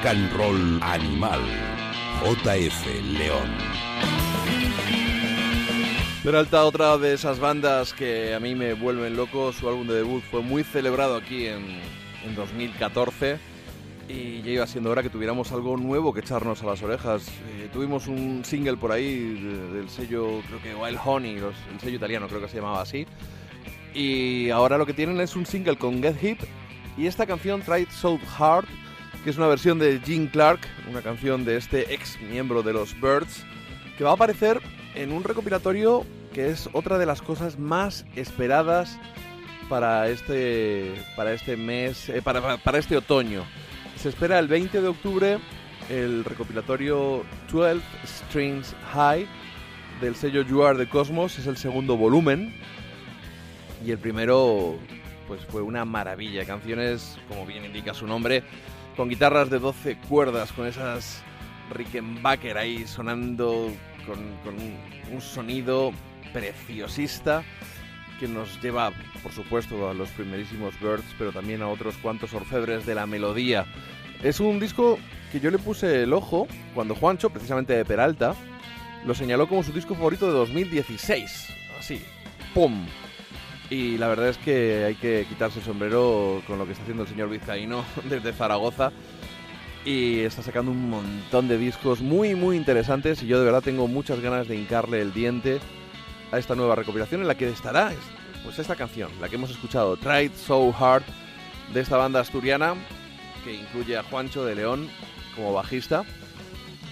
[0.05, 1.41] Rock and Roll Animal.
[2.23, 2.87] JF
[3.19, 3.49] León.
[6.23, 10.23] Peralta, otra de esas bandas que a mí me vuelven loco, su álbum de debut
[10.31, 11.65] fue muy celebrado aquí en,
[12.23, 13.39] en 2014.
[14.07, 17.27] y ya iba siendo hora que tuviéramos algo nuevo que echarnos a las orejas.
[17.57, 21.81] Eh, tuvimos un single por ahí de- del sello, creo que Wild Honey, los- el
[21.81, 23.07] sello italiano creo que se llamaba así.
[23.95, 26.41] Y ahora lo que tienen es un single con Get Hip
[26.99, 28.67] y esta canción Try So Hard,
[29.25, 32.95] que es una versión de Gene Clark, una canción de este ex miembro de los
[33.01, 33.43] Birds,
[33.97, 34.61] que va a aparecer
[34.95, 36.05] en un recopilatorio
[36.35, 38.99] que es otra de las cosas más esperadas
[39.71, 43.45] para este, para este mes, eh, para, para este otoño.
[43.97, 45.39] Se espera el 20 de octubre
[45.89, 49.27] el recopilatorio 12 Strings High
[50.01, 52.55] del sello You Are the Cosmos, es el segundo volumen.
[53.85, 54.77] Y el primero,
[55.29, 56.45] pues fue una maravilla.
[56.45, 58.43] Canciones, como bien indica su nombre,
[58.97, 61.23] con guitarras de 12 cuerdas, con esas
[61.73, 63.71] Rickenbacker ahí sonando
[64.07, 64.19] con,
[64.55, 64.77] un,
[65.13, 65.93] un sonido
[66.33, 67.43] preciosista
[68.21, 68.93] que nos lleva,
[69.23, 73.67] por supuesto, a los primerísimos Birds, pero también a otros cuantos orfebres de la melodía.
[74.23, 74.99] Es un disco
[75.33, 78.35] que yo le puse el ojo cuando Juancho, precisamente de Peralta,
[79.05, 81.49] lo señaló como su disco favorito de 2016.
[81.79, 82.01] Así,
[82.55, 82.87] ¡pum!
[83.71, 87.05] Y la verdad es que hay que quitarse el sombrero con lo que está haciendo
[87.05, 88.93] el señor Vizcaíno desde Zaragoza.
[89.85, 93.23] Y está sacando un montón de discos muy, muy interesantes.
[93.23, 95.61] Y yo de verdad tengo muchas ganas de hincarle el diente
[96.33, 97.93] a esta nueva recopilación en la que estará
[98.43, 101.05] pues esta canción, la que hemos escuchado, Tried So Hard,
[101.73, 102.75] de esta banda asturiana
[103.43, 104.89] que incluye a Juancho de León
[105.35, 106.05] como bajista.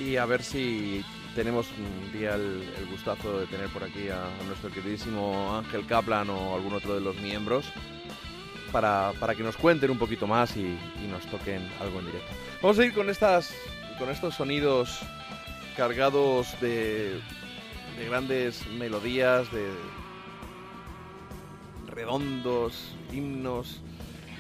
[0.01, 4.71] Y a ver si tenemos un día el, gustazo de tener por aquí a, nuestro
[4.71, 7.67] queridísimo Ángel Kaplan o algún otro de los miembros
[8.71, 12.33] para, para que nos cuenten un poquito más y, y nos toquen algo en directo.
[12.61, 13.55] Vamos a ir con estas
[13.99, 15.01] con estos sonidos
[15.77, 17.21] cargados de,
[17.97, 19.71] de grandes melodías, de
[21.87, 23.81] redondos himnos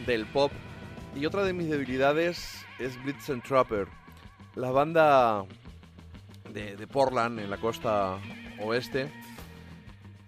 [0.06, 0.50] del pop.
[1.14, 3.86] Y otra de mis debilidades es Blitz and Trapper,
[4.54, 5.44] la banda
[6.52, 8.18] de, Portland, en la costa
[8.60, 9.10] oeste,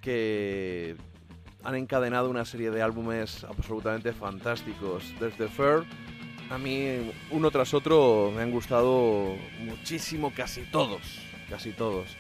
[0.01, 0.97] que
[1.63, 5.15] han encadenado una serie de álbumes absolutamente fantásticos.
[5.19, 5.85] Desde Fair,
[6.51, 11.01] a mí uno tras otro me han gustado muchísimo, casi todos,
[11.49, 12.17] casi todos.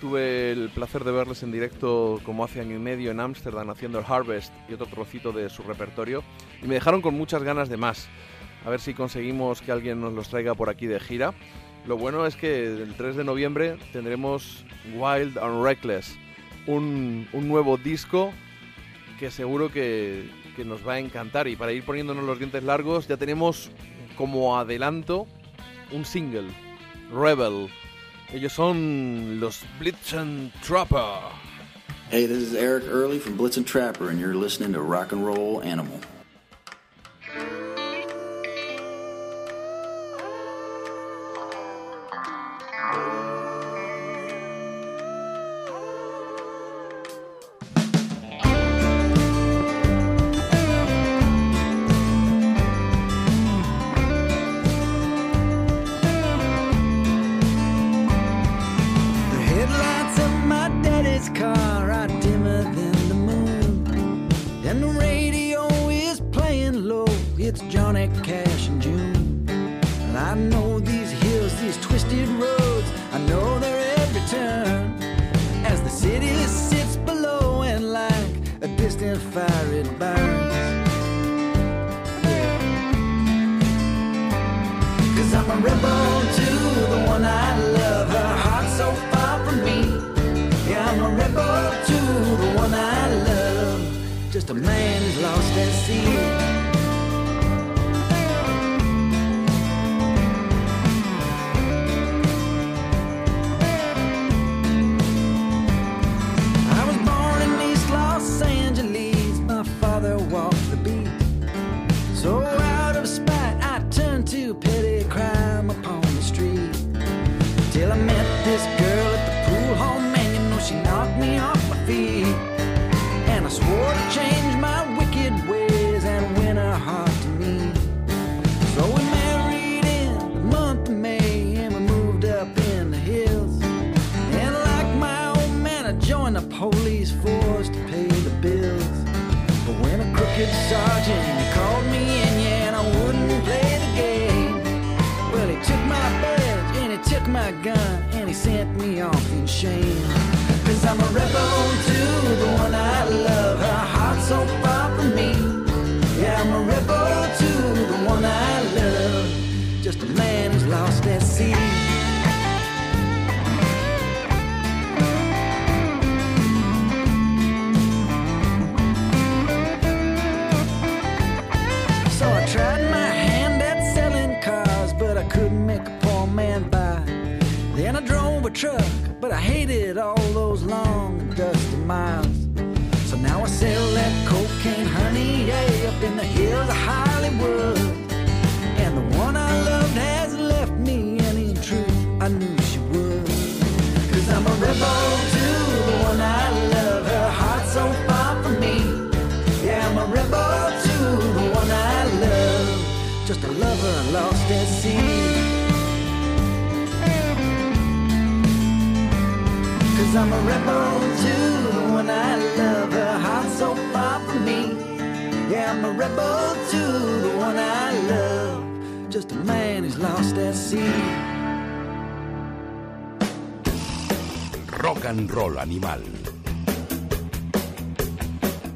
[0.00, 3.98] Tuve el placer de verles en directo como hace año y medio en Ámsterdam haciendo
[3.98, 6.22] el Harvest y otro trocito de su repertorio
[6.62, 8.08] y me dejaron con muchas ganas de más.
[8.66, 11.32] A ver si conseguimos que alguien nos los traiga por aquí de gira.
[11.86, 14.64] Lo bueno es que el 3 de noviembre tendremos
[14.94, 16.16] Wild and Reckless,
[16.66, 18.32] un, un nuevo disco
[19.20, 21.46] que seguro que, que nos va a encantar.
[21.46, 23.70] Y para ir poniéndonos los dientes largos, ya tenemos
[24.16, 25.28] como adelanto
[25.92, 26.48] un single,
[27.12, 27.68] Rebel.
[28.32, 31.30] Ellos son los Blitzen Trapper.
[32.10, 35.24] Hey, this is Eric Early from Blitz and Trapper, and you're listening to Rock and
[35.24, 36.00] Roll Animal.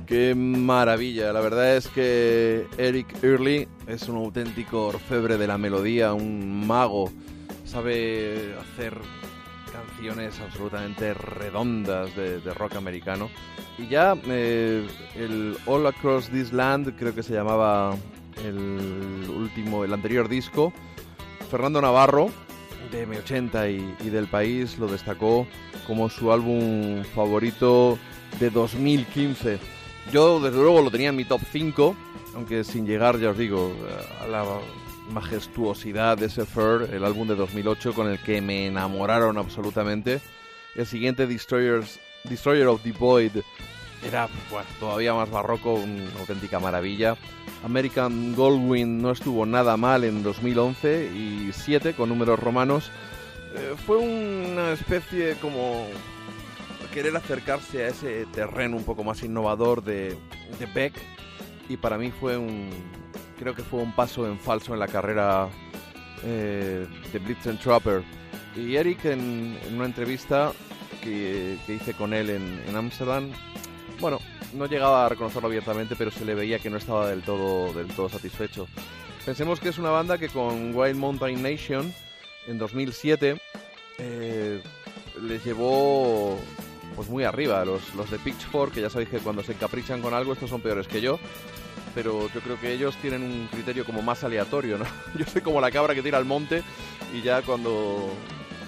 [0.07, 6.15] Qué maravilla, la verdad es que Eric Early es un auténtico orfebre de la melodía,
[6.15, 7.13] un mago,
[7.65, 8.99] sabe hacer
[9.73, 13.31] canciones absolutamente redondas de, de rock americano.
[13.79, 17.97] Y ya eh, el All Across This Land, creo que se llamaba
[18.45, 20.73] el último, el anterior disco,
[21.51, 22.31] Fernando Navarro,
[22.91, 25.47] de M80 y, del país, lo destacó
[25.87, 27.99] como su álbum favorito
[28.39, 29.59] de 2015.
[30.13, 31.97] Yo, desde luego, lo tenía en mi top 5,
[32.35, 33.73] aunque sin llegar, ya os digo,
[34.23, 34.45] a la
[35.13, 40.21] majestuosidad de ese Fur, el álbum de 2008 con el que me enamoraron absolutamente.
[40.75, 43.33] El siguiente, Destroyers, Destroyer of the Void,
[44.03, 44.29] era
[44.79, 47.17] todavía más barroco, una auténtica maravilla.
[47.65, 52.91] American Goldwyn no estuvo nada mal en 2011 y 7 con números romanos.
[53.55, 55.87] Eh, fue una especie como
[56.93, 60.17] querer acercarse a ese terreno un poco más innovador de,
[60.59, 60.95] de Beck
[61.69, 62.71] y para mí fue un
[63.39, 65.49] creo que fue un paso en falso en la carrera
[66.25, 68.03] eh, de Blitzen Trapper
[68.57, 70.53] y Eric en, una entrevista
[71.01, 73.31] que, que hice con él en Ámsterdam
[74.01, 74.19] bueno
[74.55, 77.89] no llegaba a reconocerlo abiertamente pero se le veía que no estaba del todo del
[77.89, 78.67] todo satisfecho
[79.25, 81.93] pensemos que es una banda que con Wild Mountain Nation
[82.47, 83.41] en 2007
[83.99, 84.63] eh,
[85.23, 86.39] les llevó
[86.97, 87.65] pues muy arriba.
[87.65, 90.61] Los, los de Pitchfork, que ya sabéis que cuando se encaprichan con algo, estos son
[90.61, 91.19] peores que yo.
[91.95, 94.85] Pero yo creo que ellos tienen un criterio como más aleatorio, ¿no?
[95.19, 96.63] Yo soy como la cabra que tira al monte
[97.13, 98.11] y ya cuando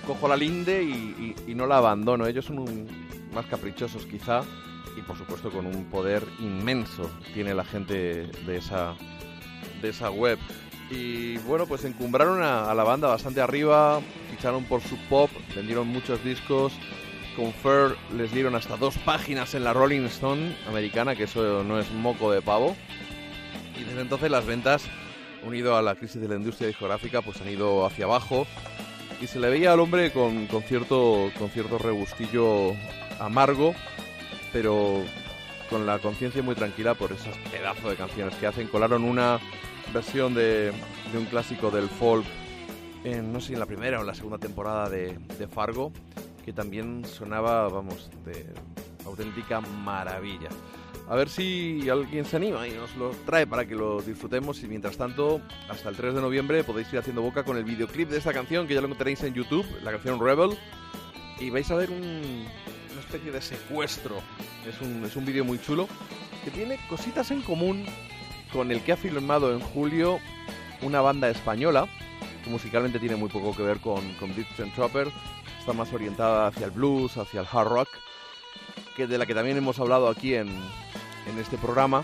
[0.07, 2.27] cojo la linde y, no la abandono.
[2.27, 2.89] Ellos son
[3.33, 4.43] más caprichosos quizá
[4.97, 8.95] y por supuesto con un poder inmenso tiene la gente de esa,
[9.81, 10.39] de esa web.
[10.91, 14.01] Y bueno, pues encumbraron a, a la banda bastante arriba,
[14.31, 16.73] ficharon por su pop, vendieron muchos discos.
[17.37, 21.81] Con Fur les dieron hasta dos páginas en la Rolling Stone americana, que eso no
[21.81, 22.77] es moco de pavo.
[23.81, 24.85] Y desde entonces las ventas,
[25.43, 28.47] unido a la crisis de la industria discográfica, pues han ido hacia abajo.
[29.23, 32.75] Y se le veía al hombre con, con cierto, con cierto regustillo
[33.19, 33.75] amargo,
[34.53, 35.03] pero
[35.71, 38.69] con la conciencia muy tranquila por esos pedazos de canciones que hacen.
[38.69, 39.39] Colaron una
[39.93, 40.73] versión de,
[41.13, 42.25] de un clásico del folk,
[43.05, 45.93] en, no sé si en la primera o en la segunda temporada de, de Fargo,
[46.45, 48.47] que también sonaba, vamos, de
[49.07, 50.49] auténtica maravilla.
[51.09, 54.69] A ver si alguien se anima y nos lo trae para que lo disfrutemos y
[54.69, 58.19] mientras tanto, hasta el 3 de noviembre podéis ir haciendo boca con el videoclip de
[58.19, 60.57] esta canción que ya lo encontraréis en YouTube, la canción Rebel,
[61.41, 62.47] y vais a ver un-
[63.03, 64.17] especie de secuestro.
[64.67, 65.89] Es un, es un vídeo muy chulo
[66.45, 67.85] que tiene cositas en común
[68.53, 70.19] con el que ha filmado en julio
[70.83, 71.87] una banda española,
[72.43, 75.09] que musicalmente tiene muy poco que ver con, con and Trapper,
[75.59, 77.89] está más orientada hacia el blues, hacia el hard rock,
[78.97, 82.03] que de la que también hemos hablado aquí en, en este programa,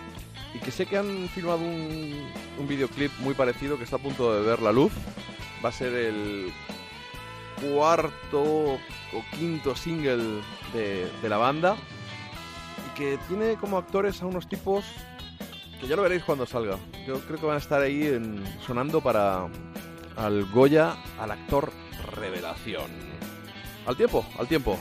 [0.55, 4.33] y que sé que han filmado un, un videoclip muy parecido que está a punto
[4.33, 4.93] de ver la luz.
[5.63, 6.53] Va a ser el
[7.61, 11.77] cuarto o quinto single de, de la banda,
[12.87, 14.85] y que tiene como actores a unos tipos
[15.81, 16.77] que ya lo veréis cuando salga.
[17.07, 18.21] Yo creo que van a estar ahí
[18.67, 19.49] sonando para
[20.17, 21.73] al Goya, al actor
[22.17, 22.91] revelación.
[23.87, 24.79] Al tiempo, al tiempo.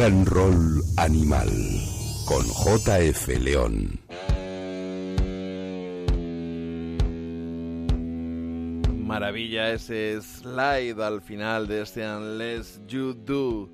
[0.00, 1.50] Roll Animal
[2.24, 4.00] con JF León.
[8.96, 13.68] Maravilla ese slide al final de este Unless You Do.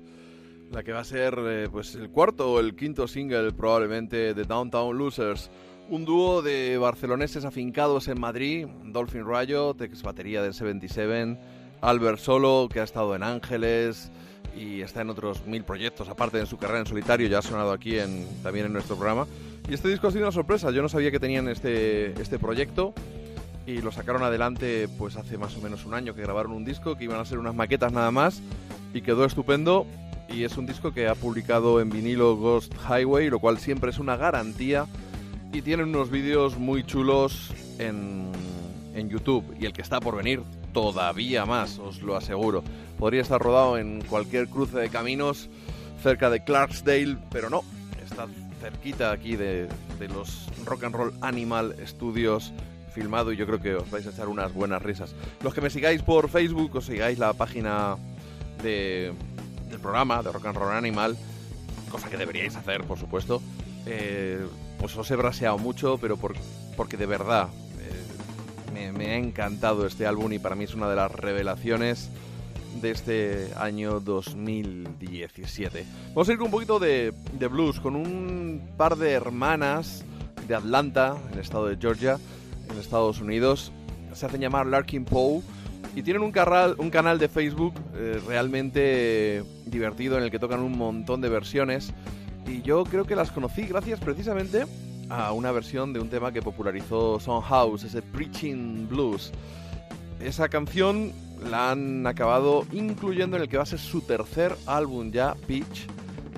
[0.73, 4.43] La que va a ser eh, pues el cuarto o el quinto single probablemente de
[4.43, 5.49] Downtown Losers.
[5.87, 11.39] Un dúo de barceloneses afincados en Madrid, Dolphin Riot, ex batería del 77,
[11.79, 14.11] Albert Solo, que ha estado en Ángeles
[14.57, 17.71] y está en otros mil proyectos, aparte de su carrera en solitario, ya ha sonado
[17.71, 17.97] aquí
[18.43, 19.27] también en nuestro programa.
[19.69, 22.93] Y este disco ha sido una sorpresa, yo no sabía que tenían este, este proyecto
[23.65, 26.97] y lo sacaron adelante pues hace más o menos un año que grabaron un disco
[26.97, 28.41] que iban a ser unas maquetas nada más
[28.93, 29.85] y quedó estupendo.
[30.29, 33.99] Y es un disco que ha publicado en vinilo Ghost Highway, lo cual siempre es
[33.99, 34.85] una garantía.
[35.53, 38.31] Y tienen unos vídeos muy chulos en
[38.95, 40.41] YouTube y el que está por venir
[40.77, 42.63] todavía más, os lo aseguro.
[42.99, 45.49] Podría estar rodado en cualquier cruce de caminos
[46.03, 47.63] cerca de Clarksdale, pero no,
[48.05, 48.27] está
[48.61, 49.67] cerquita aquí de,
[49.97, 52.53] de los Rock and Roll Animal Studios
[52.93, 55.15] filmado y yo creo que os vais a echar unas buenas risas.
[55.41, 57.97] Los que me sigáis por Facebook, os sigáis la página
[58.61, 59.13] de,
[59.71, 61.17] del programa de Rock and Roll Animal,
[61.89, 63.41] cosa que deberíais hacer, por supuesto,
[63.87, 64.45] eh,
[64.77, 66.35] pues os he braseado mucho, pero por,
[66.75, 67.47] porque de verdad
[68.97, 72.09] me, ha encantado este álbum y para mí es una de las revelaciones
[72.81, 75.85] de este año 2017.
[76.09, 77.13] Vamos a ir con un poquito de,
[77.49, 80.03] blues, con un par de hermanas
[80.47, 82.19] de Atlanta, en el estado de Georgia,
[82.69, 83.71] en Estados Unidos.
[84.13, 85.41] Se hacen llamar Larkin Poe
[85.95, 90.59] y tienen un, canal un canal de Facebook eh, realmente divertido en el que tocan
[90.59, 91.93] un montón de versiones.
[92.47, 94.65] Y yo creo que las conocí gracias precisamente
[95.09, 99.31] a una versión de un tema que popularizó House, ese Preaching Blues.
[100.19, 101.11] Esa canción
[101.49, 105.87] la han acabado incluyendo en el que va a ser su tercer álbum ya, Peach,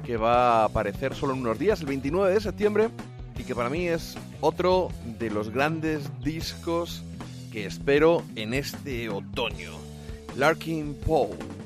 [0.05, 2.89] que va a aparecer solo en unos días, el 29 de septiembre,
[3.37, 4.89] y que para mí es otro
[5.19, 7.03] de los grandes discos
[7.51, 9.71] que espero en este otoño.
[10.35, 11.58] Larkin Poe.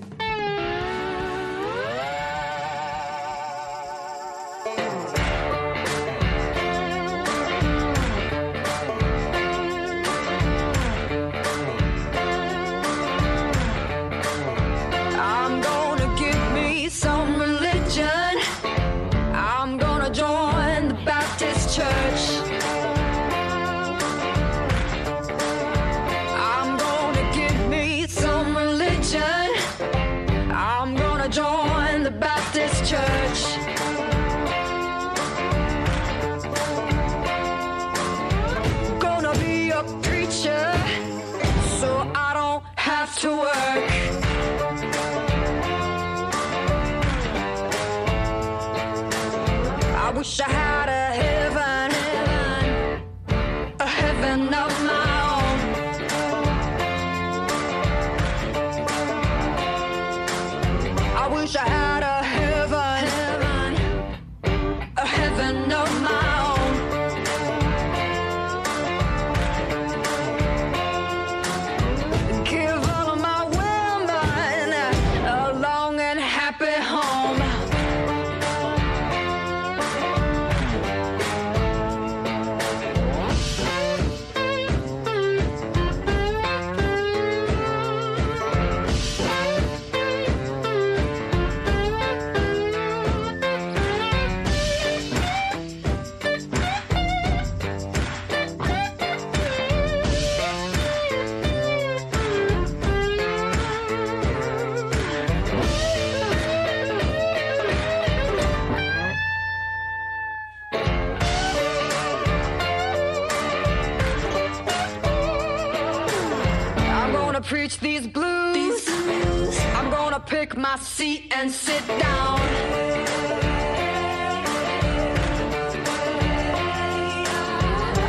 [120.25, 122.39] Pick my seat and sit down.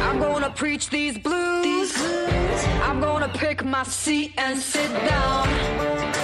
[0.02, 1.92] I'm gonna preach these blues.
[2.82, 6.23] I'm gonna pick my seat and sit down.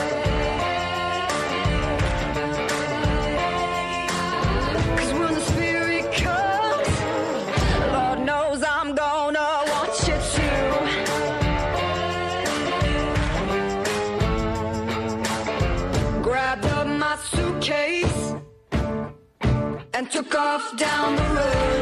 [20.11, 21.80] Took off down the road.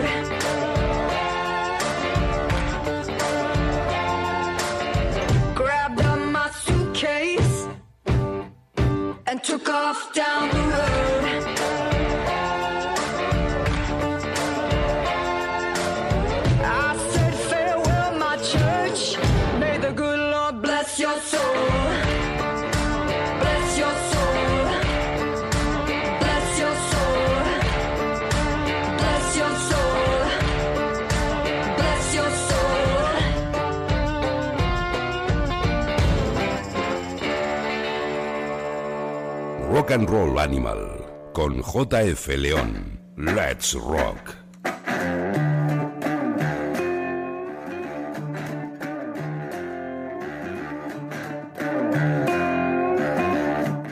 [39.89, 43.01] Rock and Roll Animal con JF León.
[43.16, 44.35] Let's Rock.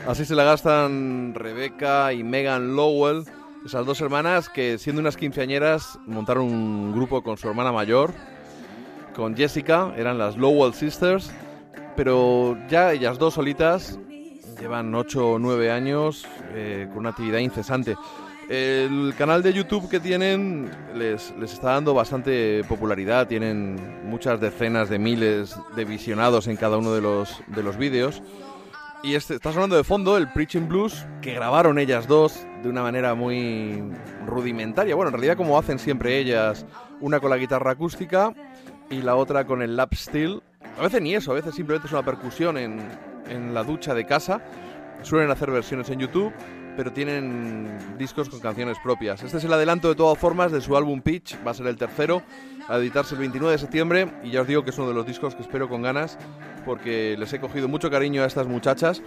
[0.07, 3.23] Así se la gastan Rebecca y Megan Lowell,
[3.65, 8.13] esas dos hermanas que siendo unas quinceañeras montaron un grupo con su hermana mayor,
[9.15, 11.31] con Jessica, eran las Lowell Sisters,
[11.95, 13.97] pero ya ellas dos solitas
[14.59, 17.95] llevan 8 o 9 años eh, con una actividad incesante.
[18.49, 24.89] El canal de YouTube que tienen les, les está dando bastante popularidad, tienen muchas decenas
[24.89, 28.21] de miles de visionados en cada uno de los, de los vídeos.
[29.03, 32.81] Y este, está sonando de fondo el Preaching Blues que grabaron ellas dos de una
[32.81, 33.83] manera muy
[34.25, 34.95] rudimentaria.
[34.95, 36.65] Bueno, en realidad como hacen siempre ellas,
[36.99, 38.33] una con la guitarra acústica
[38.89, 40.41] y la otra con el lap steel.
[40.79, 42.79] A veces ni eso, a veces simplemente es una percusión en,
[43.29, 44.41] en la ducha de casa.
[45.03, 46.33] Suelen hacer versiones en YouTube,
[46.75, 49.23] pero tienen discos con canciones propias.
[49.23, 51.77] Este es el adelanto de todas formas de su álbum Pitch, va a ser el
[51.77, 52.21] tercero,
[52.67, 55.05] a editarse el 29 de septiembre y ya os digo que es uno de los
[55.05, 56.17] discos que espero con ganas
[56.65, 59.01] porque les he cogido mucho cariño a estas muchachas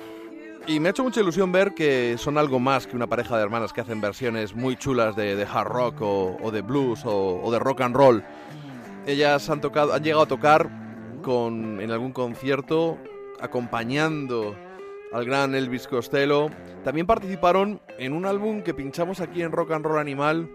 [0.67, 3.43] y me ha hecho mucha ilusión ver que son algo más que una pareja de
[3.43, 7.51] hermanas que hacen versiones muy chulas de, hard rock o, o de blues o, o
[7.51, 8.23] de rock and roll.
[9.07, 10.71] Ellas han, tocado, han llegado a tocar
[11.23, 12.99] con, en algún concierto
[13.41, 14.57] acompañando
[15.13, 16.51] al gran Elvis Costello.
[16.85, 20.49] También participaron en un álbum que pinchamos aquí en Rock and Roll Animal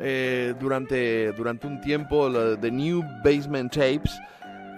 [0.00, 4.18] eh, durante, durante un tiempo, The New Basement Tapes,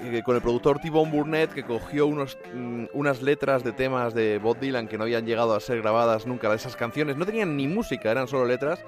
[0.01, 4.39] eh, con el productor T-Bone Burnett, que cogió unos, mm, unas letras de temas de
[4.39, 7.17] Bob Dylan que no habían llegado a ser grabadas nunca esas canciones.
[7.17, 8.85] No tenían ni música, eran solo letras.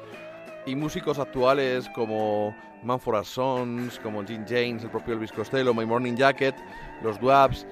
[0.66, 5.86] Y músicos actuales como Manford and Sons, como Gene James, el propio Elvis Costello, My
[5.86, 6.54] Morning Jacket,
[7.02, 7.66] los Dwabs,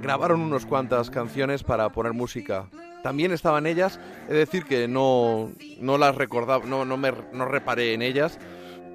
[0.00, 2.68] grabaron unas cuantas canciones para poner música.
[3.02, 5.50] También estaban ellas, es decir, que no,
[5.80, 8.38] no las recordaba, no, no, me, no reparé en ellas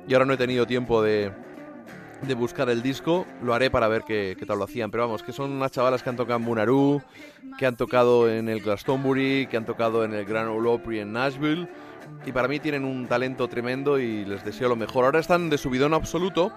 [0.08, 1.32] y ahora no he tenido tiempo de,
[2.24, 4.92] de buscar el disco, lo haré para ver qué, qué tal lo hacían.
[4.92, 7.02] Pero vamos, que son unas chavalas que han tocado en Bunarú,
[7.58, 11.14] que han tocado en el Glastonbury, que han tocado en el Grand Ole Opry en
[11.14, 11.70] Nashville.
[12.26, 15.06] Y para mí tienen un talento tremendo y les deseo lo mejor.
[15.06, 16.52] Ahora están de subidón absoluto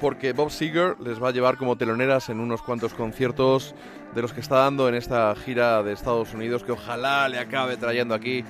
[0.00, 3.74] porque Bob Seger les va a llevar como teloneras en unos cuantos conciertos
[4.14, 7.76] de los que está dando en esta gira de Estados Unidos que ojalá le acabe
[7.76, 8.44] trayendo aquí.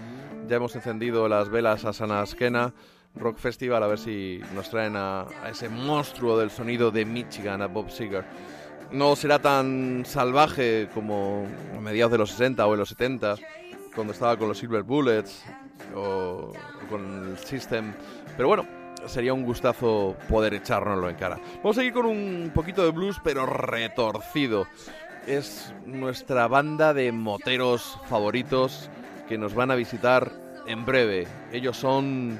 [0.48, 2.72] Ya hemos encendido las velas a Sana Askena
[3.16, 7.62] Rock Festival a ver si nos traen a, a ese monstruo del sonido de Michigan,
[7.62, 8.24] a Bob Seger.
[8.92, 11.46] No será tan salvaje como
[11.76, 13.36] a mediados de los 60 o en los 70,
[13.94, 15.42] cuando estaba con los Silver Bullets
[15.94, 16.52] o
[16.88, 17.94] con el System.
[18.36, 18.66] Pero bueno,
[19.06, 21.38] sería un gustazo poder echárnoslo en cara.
[21.56, 24.66] Vamos a seguir con un poquito de blues, pero retorcido.
[25.26, 28.90] Es nuestra banda de moteros favoritos
[29.28, 30.32] que nos van a visitar
[30.66, 31.26] en breve.
[31.52, 32.38] Ellos son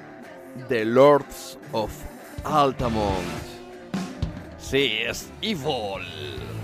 [0.69, 1.93] The Lords of
[2.45, 3.27] Altamont.
[4.59, 6.56] Sí, es Evil.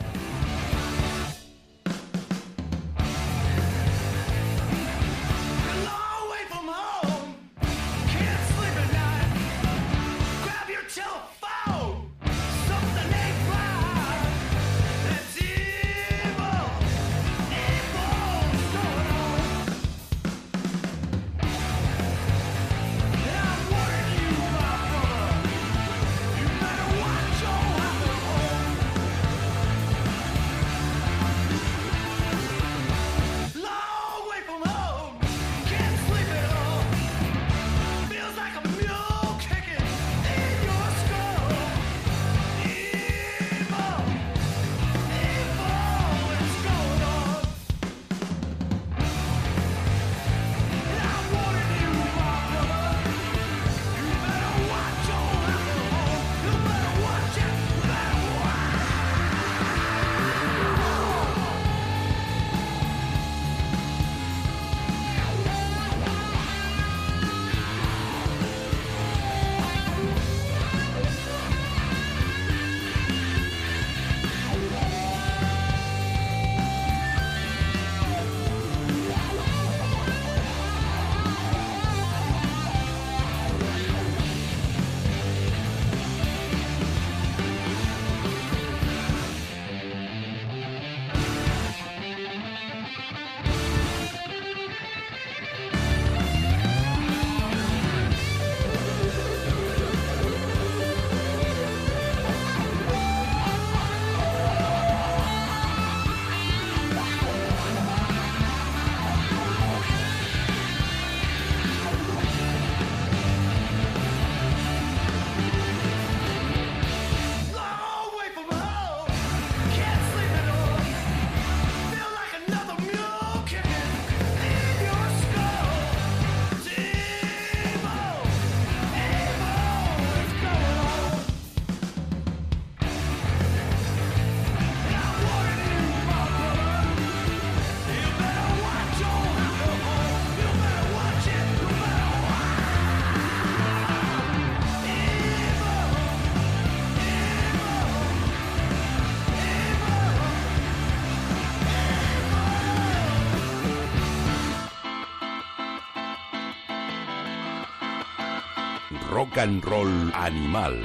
[159.43, 160.79] And Roll Animal.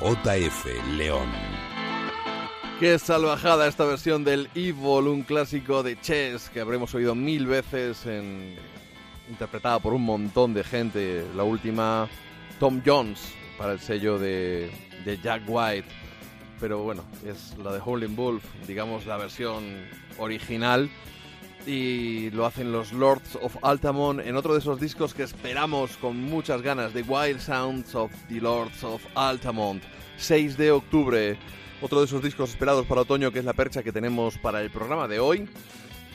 [0.00, 0.64] JF
[0.96, 1.28] León.
[2.78, 8.06] Qué salvajada esta versión del Evil, un clásico de Chess que habremos oído mil veces,
[9.28, 11.26] interpretada por un montón de gente.
[11.34, 12.08] La última,
[12.60, 14.70] Tom Jones, para el sello de,
[15.04, 15.88] de Jack White.
[16.60, 19.64] Pero bueno, es la de Howlin' Wolf, digamos la versión
[20.16, 20.88] original.
[21.66, 26.16] Y lo hacen los Lords of Altamont en otro de esos discos que esperamos con
[26.16, 29.82] muchas ganas, The Wild Sounds of the Lords of Altamont.
[30.16, 31.38] 6 de octubre,
[31.80, 34.70] otro de esos discos esperados para otoño que es la percha que tenemos para el
[34.70, 35.48] programa de hoy.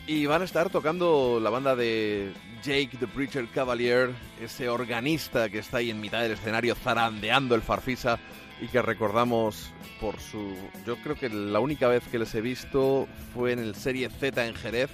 [0.07, 2.31] Y van a estar tocando la banda de
[2.63, 4.11] Jake the Preacher Cavalier,
[4.41, 8.19] ese organista que está ahí en mitad del escenario zarandeando el farfisa
[8.61, 10.55] y que recordamos por su...
[10.85, 14.45] Yo creo que la única vez que les he visto fue en el Serie Z
[14.45, 14.89] en Jerez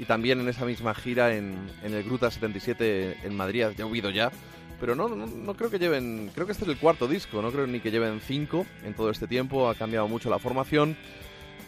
[0.00, 3.86] y también en esa misma gira en, en el Gruta 77 en Madrid, ya he
[3.86, 4.32] oído ya.
[4.80, 7.52] Pero no, no, no creo que lleven, creo que este es el cuarto disco, no
[7.52, 10.96] creo ni que lleven cinco en todo este tiempo, ha cambiado mucho la formación.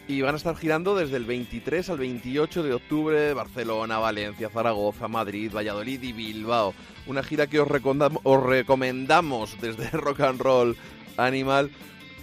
[0.07, 5.07] Y van a estar girando desde el 23 al 28 de octubre, Barcelona, Valencia, Zaragoza,
[5.07, 6.73] Madrid, Valladolid y Bilbao.
[7.05, 7.69] Una gira que os,
[8.23, 10.75] os recomendamos desde Rock and Roll
[11.17, 11.69] Animal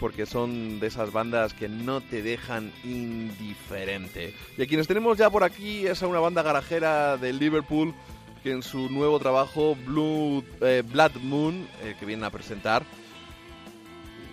[0.01, 4.35] porque son de esas bandas que no te dejan indiferente.
[4.57, 7.95] Y a quienes tenemos ya por aquí es a una banda garajera de Liverpool
[8.43, 12.83] que en su nuevo trabajo Blue, eh, Blood Moon, eh, que vienen a presentar,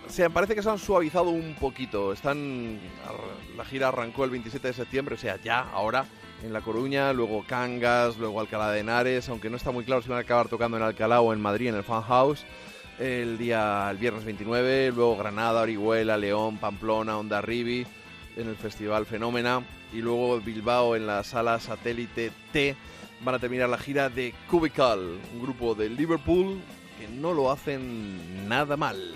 [0.08, 2.14] se parece que se han suavizado un poquito.
[2.14, 2.80] Están
[3.56, 6.06] la gira arrancó el 27 de septiembre, o sea, ya, ahora
[6.42, 10.08] en La Coruña, luego Cangas, luego Alcalá de Henares, aunque no está muy claro si
[10.08, 12.46] van a acabar tocando en Alcalá o en Madrid en el Fan House.
[12.98, 17.86] El día el viernes 29, luego Granada, Orihuela, León, Pamplona, Ondarribi
[18.36, 19.62] en el Festival Fenómena
[19.92, 22.74] y luego Bilbao en la sala satélite T
[23.20, 26.60] van a terminar la gira de Cubicle, un grupo de Liverpool
[26.98, 29.14] que no lo hacen nada mal.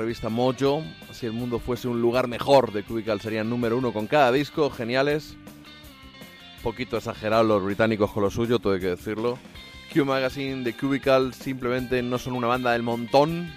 [0.00, 0.82] Revista Mojo.
[1.12, 4.70] Si el mundo fuese un lugar mejor, The Cubicle serían número uno con cada disco.
[4.70, 5.36] Geniales.
[6.62, 9.38] Poquito exagerado los británicos con lo suyo, todo hay que decirlo.
[9.92, 13.52] Q Magazine, The Cubicle simplemente no son una banda del montón.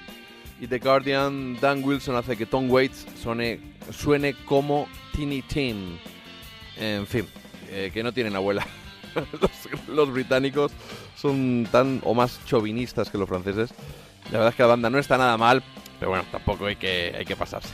[0.60, 3.60] Y The Guardian, Dan Wilson hace que Tom Waits suene,
[3.92, 5.98] suene como Teeny Tim.
[6.78, 7.26] En fin,
[7.70, 8.68] eh, que no tienen abuela.
[9.42, 10.72] los, los británicos
[11.16, 13.74] son tan o más chauvinistas que los franceses.
[14.26, 15.64] La verdad es que la banda no está nada mal,
[16.00, 17.74] pero bueno, tampoco hay que, hay que pasarse.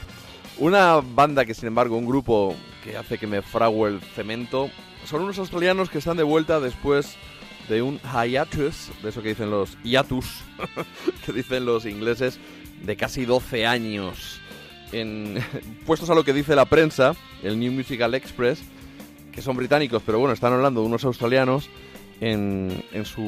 [0.58, 4.70] Una banda que, sin embargo, un grupo que hace que me frague el cemento,
[5.06, 7.16] son unos australianos que están de vuelta después
[7.70, 10.41] de un hiatus, de eso que dicen los hiatus,
[11.26, 12.40] que dicen los ingleses,
[12.84, 14.41] de casi 12 años.
[14.91, 15.38] En,
[15.86, 18.62] puestos a lo que dice la prensa, el New Musical Express,
[19.32, 21.70] que son británicos, pero bueno, están hablando de unos australianos
[22.20, 23.24] en, en su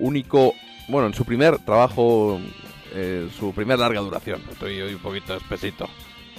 [0.00, 0.52] único,
[0.88, 2.40] bueno, en su primer trabajo,
[2.94, 4.42] eh, su primer larga duración.
[4.50, 5.88] Estoy hoy un poquito espesito,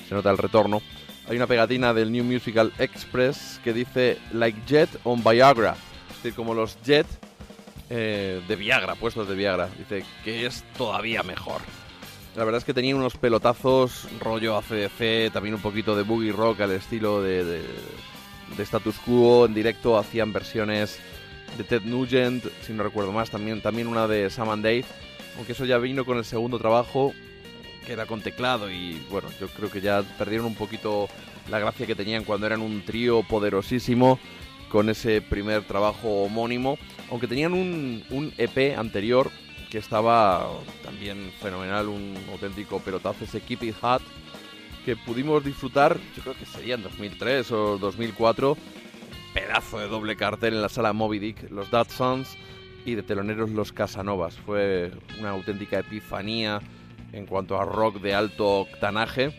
[0.08, 0.82] se nota el retorno.
[1.28, 5.76] Hay una pegatina del New Musical Express que dice Like Jet on Viagra,
[6.10, 7.08] es decir, como los Jet
[7.90, 9.70] eh, de Viagra, puestos de Viagra.
[9.78, 11.62] Dice que es todavía mejor.
[12.36, 16.62] La verdad es que tenía unos pelotazos, rollo ACDC, también un poquito de boogie rock
[16.62, 17.62] al estilo de, de,
[18.58, 19.46] de Status Quo.
[19.46, 21.00] En directo hacían versiones
[21.58, 24.86] de Ted Nugent, si no recuerdo más, también, también una de Sam and Dave.
[25.38, 27.14] Aunque eso ya vino con el segundo trabajo,
[27.86, 28.72] que era con teclado.
[28.72, 31.08] Y bueno, yo creo que ya perdieron un poquito
[31.50, 34.20] la gracia que tenían cuando eran un trío poderosísimo
[34.70, 36.78] con ese primer trabajo homónimo.
[37.12, 39.30] Aunque tenían un, un EP anterior
[39.70, 40.50] que estaba
[40.84, 44.02] también fenomenal, un auténtico pelotazo, ese Keep It Hot,
[44.86, 48.58] que pudimos disfrutar, yo creo que sería en 2003 o 2004,
[49.34, 52.38] pedazo de doble cartel en la sala Moby Dick, los Dad Sons
[52.86, 54.38] y de teloneros los Casanovas.
[54.38, 56.62] Fue una auténtica epifanía
[57.12, 59.34] en cuanto a rock de alto octanaje,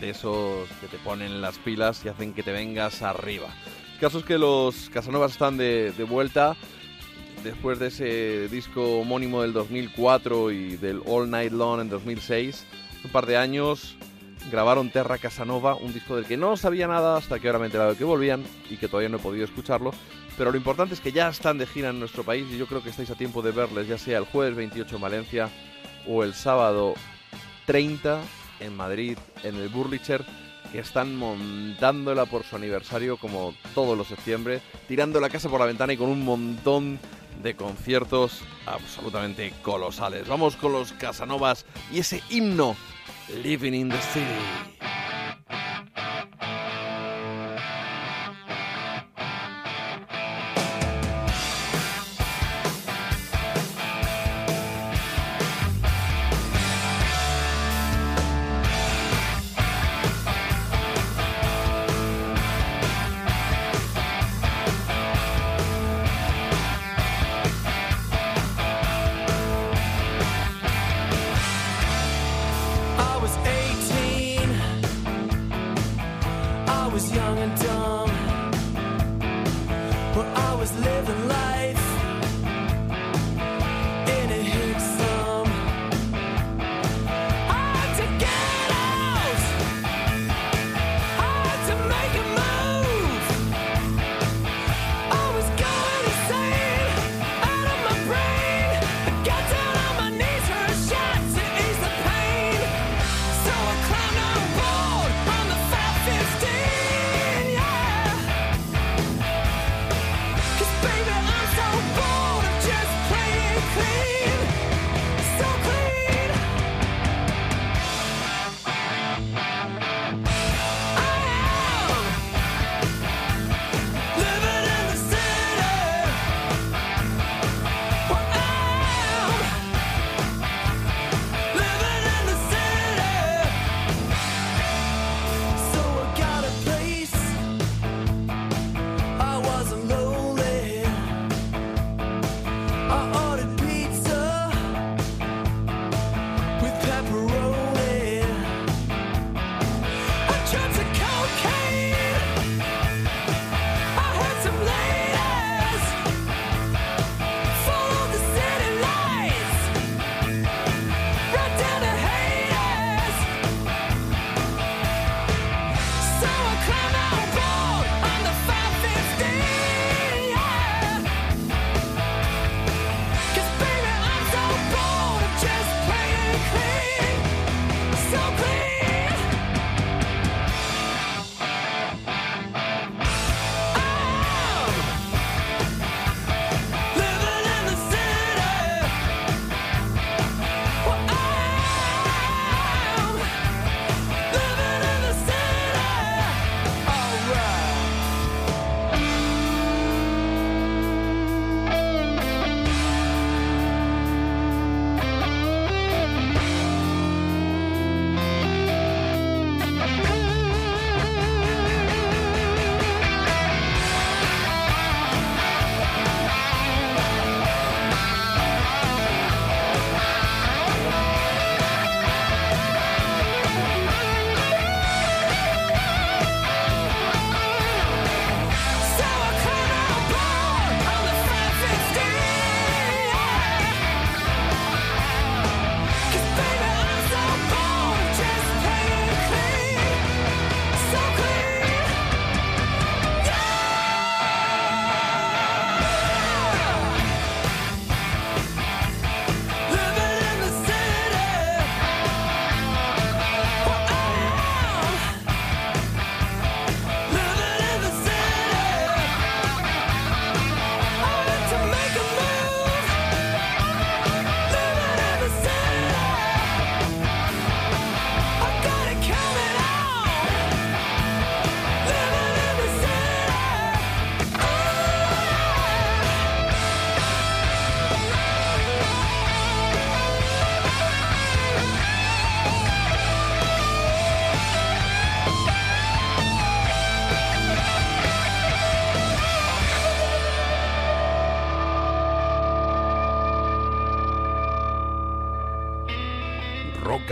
[0.00, 3.48] de esos que te ponen las pilas y hacen que te vengas arriba.
[3.94, 6.56] El caso es que los Casanovas están de, vuelta
[7.42, 12.66] después de ese disco homónimo del 2004 y del All Night Long en 2006,
[13.04, 13.96] un par de años
[14.50, 17.66] grabaron Terra Casanova, un disco del que no sabía nada hasta que ahora me he
[17.66, 19.92] enterado de que volvían y que todavía no he podido escucharlo.
[20.38, 22.80] Pero lo importante es que ya están de gira en nuestro país y yo creo
[22.80, 25.48] que estáis a tiempo de verles, ya sea el jueves 28 en Valencia
[26.06, 26.94] o el sábado
[27.66, 28.20] 30
[28.60, 30.24] en Madrid, en el Burlicher,
[30.70, 35.66] que están montándola por su aniversario como todos los septiembre, tirando la casa por la
[35.66, 37.00] ventana y con un montón
[37.42, 40.28] de conciertos absolutamente colosales.
[40.28, 42.76] Vamos con los Casanovas y ese himno,
[43.42, 44.78] Living in the City.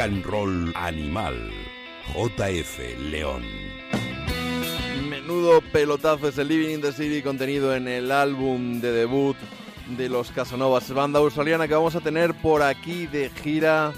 [0.06, 1.34] And Roll Animal.
[2.14, 2.78] JF
[3.10, 3.42] León.
[5.10, 9.36] Menudo pelotazo es el Living in the City contenido en el álbum de debut
[9.96, 13.92] de los Casanovas, banda australiana que vamos a tener por aquí de gira.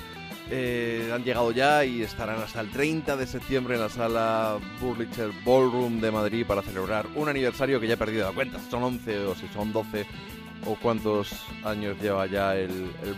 [0.51, 5.31] Eh, han llegado ya y estarán hasta el 30 de septiembre en la sala Burlitzer
[5.45, 8.59] Ballroom de Madrid para celebrar un aniversario que ya he perdido la cuenta.
[8.71, 10.07] Son 11 o si son 12
[10.65, 11.33] o cuántos
[11.65, 13.15] años lleva ya el, el.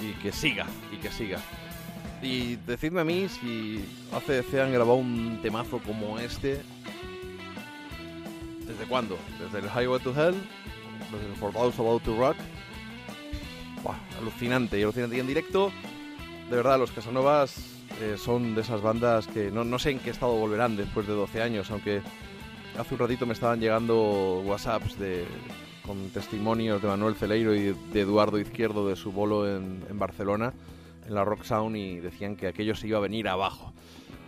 [0.00, 1.40] Y que siga, y que siga.
[2.22, 6.60] Y decidme a mí si ACDC han grabado un temazo como este.
[8.66, 9.16] ¿Desde cuándo?
[9.40, 10.34] ¿Desde el Highway to Hell?
[11.12, 12.36] ¿Desde el For About to Rock?
[13.82, 15.16] Buah, alucinante, y alucinante.
[15.16, 15.70] Y en directo,
[16.50, 17.56] de verdad, los Casanovas
[18.00, 21.12] eh, son de esas bandas que no, no sé en qué estado volverán después de
[21.14, 22.02] 12 años, aunque
[22.76, 24.96] hace un ratito me estaban llegando WhatsApps
[25.86, 30.52] con testimonios de Manuel Celeiro y de Eduardo Izquierdo de su bolo en Barcelona,
[31.08, 33.72] en la Rock Sound, y decían que aquello se iba a venir abajo.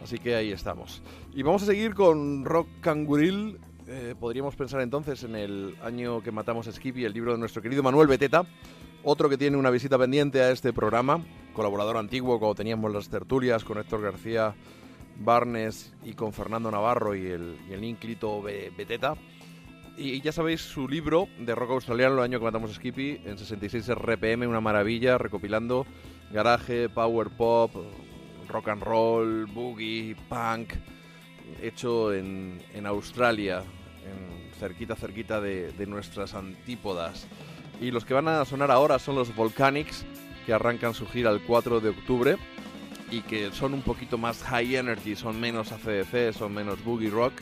[0.03, 1.03] Así que ahí estamos.
[1.35, 3.59] Y vamos a seguir con Rock Canguril.
[3.87, 7.61] Eh, podríamos pensar entonces en el año que matamos a Skippy, el libro de nuestro
[7.61, 8.45] querido Manuel Beteta,
[9.03, 13.65] otro que tiene una visita pendiente a este programa, colaborador antiguo cuando teníamos las tertulias
[13.65, 14.55] con Héctor García
[15.19, 19.15] Barnes y con Fernando Navarro y el, y Beteta.
[19.97, 23.37] Y ya sabéis su libro de rock australiano, el año que matamos a Skippy, en
[23.37, 25.85] 66 RPM, una maravilla, recopilando
[26.31, 27.73] garaje, power pop,
[28.49, 30.75] rock and roll, boogie, punk,
[31.61, 33.63] hecho en, en Australia,
[34.05, 37.27] en cerquita, cerquita de, de nuestras antípodas.
[37.81, 40.05] Y los que van a sonar ahora son los Volcanics,
[40.47, 42.37] que arrancan su gira el 4 de octubre
[43.11, 47.33] y que son un poquito más high energy, son menos ACDC, son menos boogie rock,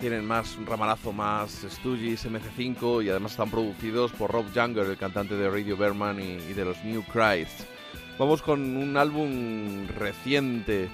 [0.00, 4.96] tienen más un ramalazo más Stooges, MC5 y además están producidos por Rob Younger, el
[4.96, 7.75] cantante de Radio Berman y, y de los New Christ.
[8.18, 10.88] Vamos con un álbum reciente,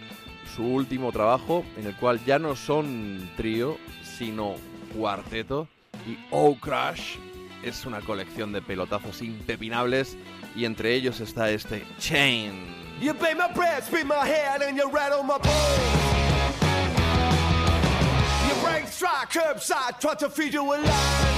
[0.56, 4.56] su último trabajo, en el cual ya no son trío, sino
[4.96, 5.68] cuarteto.
[6.04, 7.18] Y Oh Crash
[7.62, 10.16] es una colección de pelotazos impepinables
[10.56, 12.74] y entre ellos está este Chain.
[13.00, 16.02] You pay my bread, spin my head, and you rattle my bones.
[18.48, 21.32] You break strike curbside, try to feed you a line.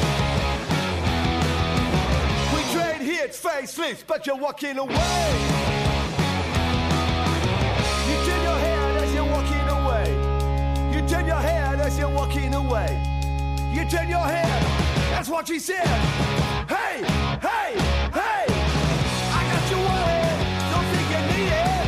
[2.55, 5.54] We trade hits, face flips, but you're walking away.
[12.75, 13.01] Away.
[13.73, 14.63] You turn your head,
[15.13, 15.87] that's what she said.
[16.67, 16.97] Hey,
[17.49, 17.71] hey,
[18.19, 18.45] hey,
[19.39, 20.39] I got you worried,
[20.73, 21.85] don't think you need it.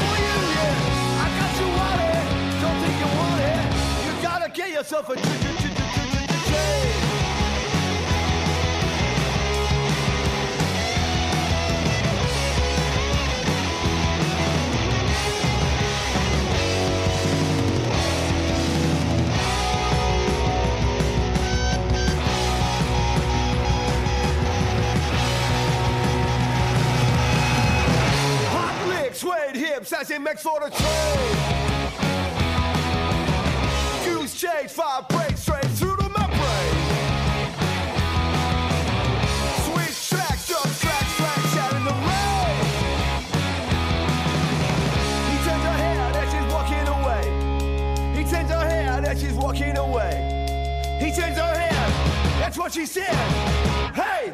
[0.00, 1.24] For you, yeah.
[1.24, 1.68] I got you
[2.62, 3.60] don't think you want it.
[4.06, 5.55] You gotta get yourself a tr-
[29.56, 31.36] hips as he makes for the trade.
[34.04, 36.76] Goose chase, five breaks straight through the membrane.
[39.64, 42.64] Switch tracks, jump tracks, tracks out in the rain.
[45.30, 47.24] He turns her head as she's walking away.
[48.16, 50.14] He turns her head as she's walking away.
[51.00, 51.90] He turns her head,
[52.40, 53.14] that's what she said.
[53.94, 54.32] Hey,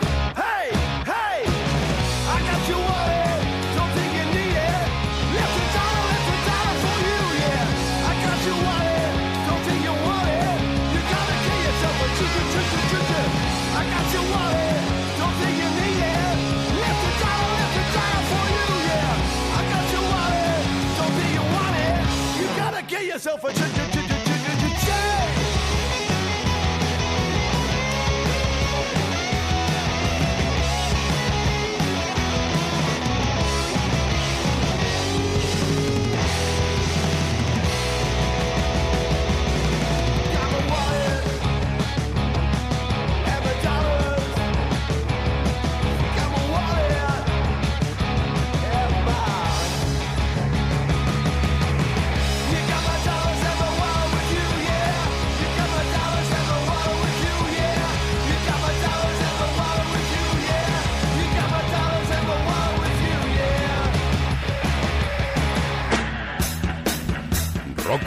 [23.24, 23.91] yourself a choo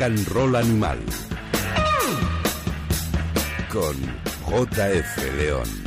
[0.05, 0.99] and animal.
[3.71, 3.95] Con
[4.45, 5.85] JF León.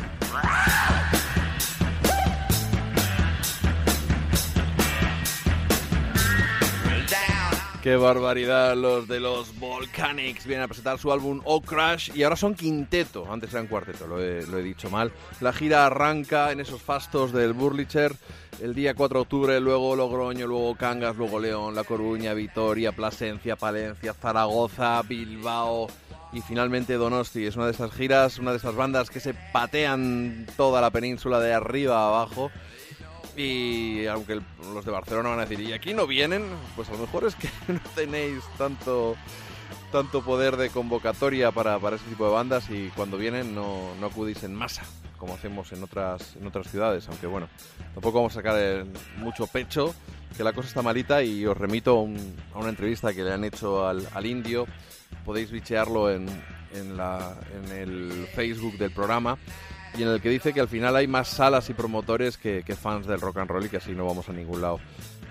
[7.80, 10.46] Qué barbaridad los de los Volcanics.
[10.46, 13.32] Vienen a presentar su álbum Oh Crash y ahora son quinteto.
[13.32, 15.12] Antes eran cuarteto, lo he, lo he dicho mal.
[15.40, 18.16] La gira arranca en esos fastos del Burlicher
[18.60, 23.56] el día 4 de octubre, luego Logroño, luego Cangas, luego León, La Coruña, Vitoria, Plasencia,
[23.56, 25.88] Palencia, Zaragoza, Bilbao
[26.32, 27.46] y finalmente Donosti.
[27.46, 31.40] Es una de esas giras, una de esas bandas que se patean toda la península
[31.40, 32.50] de arriba a abajo.
[33.36, 34.40] Y aunque
[34.74, 36.44] los de Barcelona van a decir, ¿y aquí no vienen?
[36.74, 39.16] Pues a lo mejor es que no tenéis tanto,
[39.92, 44.06] tanto poder de convocatoria para, para ese tipo de bandas y cuando vienen no, no
[44.06, 44.82] acudís en masa,
[45.18, 47.06] como hacemos en otras, en otras ciudades.
[47.08, 47.48] Aunque bueno,
[47.94, 48.84] tampoco vamos a sacar eh,
[49.18, 49.94] mucho pecho,
[50.36, 53.32] que la cosa está malita y os remito a, un- a una entrevista que le
[53.32, 54.66] han hecho al, al indio.
[55.24, 56.26] Podéis bichearlo en,
[56.74, 59.36] en, la, en el Facebook del programa
[59.96, 62.76] y en el que dice que al final hay más salas y promotores que, que
[62.76, 64.78] fans del rock and roll y que así no vamos a ningún lado.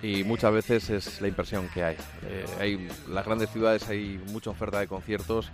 [0.01, 1.95] Y muchas veces es la impresión que hay.
[2.27, 5.51] Eh, hay las grandes ciudades hay mucha oferta de conciertos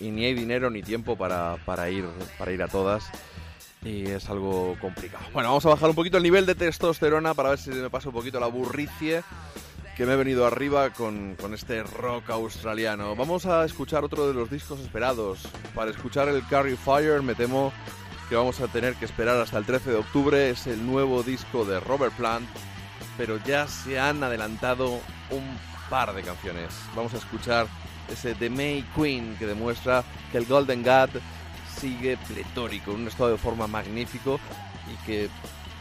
[0.00, 2.04] y ni hay dinero ni tiempo para, para ir,
[2.38, 3.04] para ir a todas.
[3.84, 5.24] Y es algo complicado.
[5.32, 8.08] Bueno, vamos a bajar un poquito el nivel de testosterona para ver si me pasa
[8.08, 9.22] un poquito la burricie
[9.96, 13.16] que me he venido arriba con, con este rock australiano.
[13.16, 15.40] Vamos a escuchar otro de los discos esperados.
[15.74, 17.72] Para escuchar el Carry Fire me temo
[18.28, 20.50] que vamos a tener que esperar hasta el 13 de octubre.
[20.50, 22.48] Es el nuevo disco de Robert Plant,
[23.16, 25.00] pero ya se han adelantado
[25.30, 25.58] un
[25.90, 26.68] par de canciones.
[26.94, 27.66] Vamos a escuchar
[28.08, 31.10] ese The May Queen que demuestra que el Golden God
[31.80, 34.40] sigue pletórico, en un estado de forma magnífico
[34.92, 35.28] y que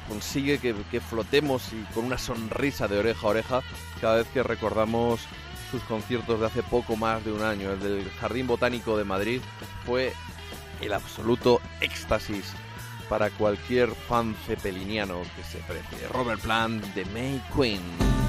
[0.07, 3.61] consigue que, que flotemos y con una sonrisa de oreja a oreja
[3.99, 5.21] cada vez que recordamos
[5.69, 7.71] sus conciertos de hace poco más de un año.
[7.71, 9.41] El del Jardín Botánico de Madrid
[9.85, 10.13] fue
[10.81, 12.53] el absoluto éxtasis
[13.09, 16.07] para cualquier fan cepeliniano que se precie.
[16.09, 18.26] Robert Plant de May Queen.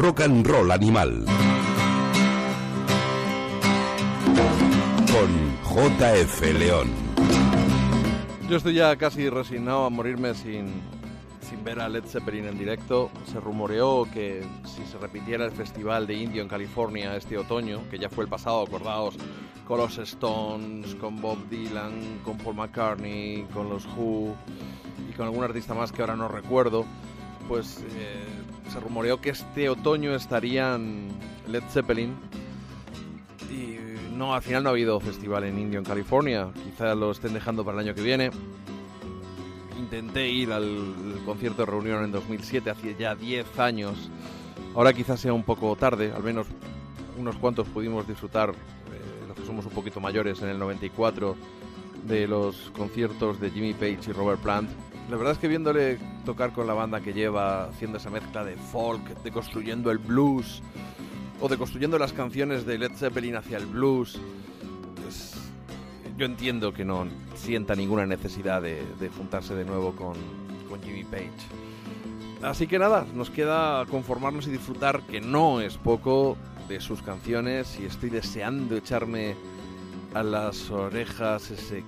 [0.00, 1.26] Rock and Roll Animal.
[5.12, 6.88] Con JF León.
[8.48, 10.68] Yo estoy ya casi resignado a morirme sin,
[11.42, 13.10] sin ver a Led Zeppelin en directo.
[13.26, 17.98] Se rumoreó que si se repitiera el festival de Indio en California este otoño, que
[17.98, 19.16] ya fue el pasado, acordaos,
[19.68, 24.34] con los Stones, con Bob Dylan, con Paul McCartney, con los Who
[25.10, 26.86] y con algún artista más que ahora no recuerdo,
[27.50, 28.22] pues eh,
[28.72, 31.08] se rumoreó que este otoño estarían
[31.48, 32.14] Led Zeppelin
[33.50, 33.76] y
[34.16, 36.52] no, al final no ha habido festival en Indio en California.
[36.54, 38.30] Quizá lo estén dejando para el año que viene.
[39.76, 40.94] Intenté ir al,
[41.26, 44.10] concierto de reunión en 2007, hace ya 10 años.
[44.76, 46.46] Ahora quizás sea un poco tarde, al menos
[47.18, 51.34] unos cuantos pudimos disfrutar, eh, los que somos un poquito mayores, en el 94,
[52.06, 54.70] de los conciertos de Jimmy Page y Robert Plant.
[55.10, 58.56] La verdad es que viéndole tocar con la banda que lleva, haciendo esa mezcla de
[58.56, 60.62] folk, de construyendo el blues,
[61.40, 64.20] o de construyendo las canciones de Led Zeppelin hacia el blues,
[65.02, 65.34] pues,
[66.16, 70.14] yo entiendo que no sienta ninguna necesidad de, de juntarse de nuevo con,
[70.68, 71.28] con Jimmy Page.
[72.42, 76.36] Así que nada, nos queda conformarnos y disfrutar, que no es poco,
[76.68, 79.34] de sus canciones y estoy deseando echarme
[80.14, 81.82] a las orejas ese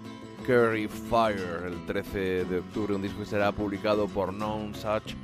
[0.47, 5.14] Curry Fire el 13 de octubre, un disco que será publicado por Known Such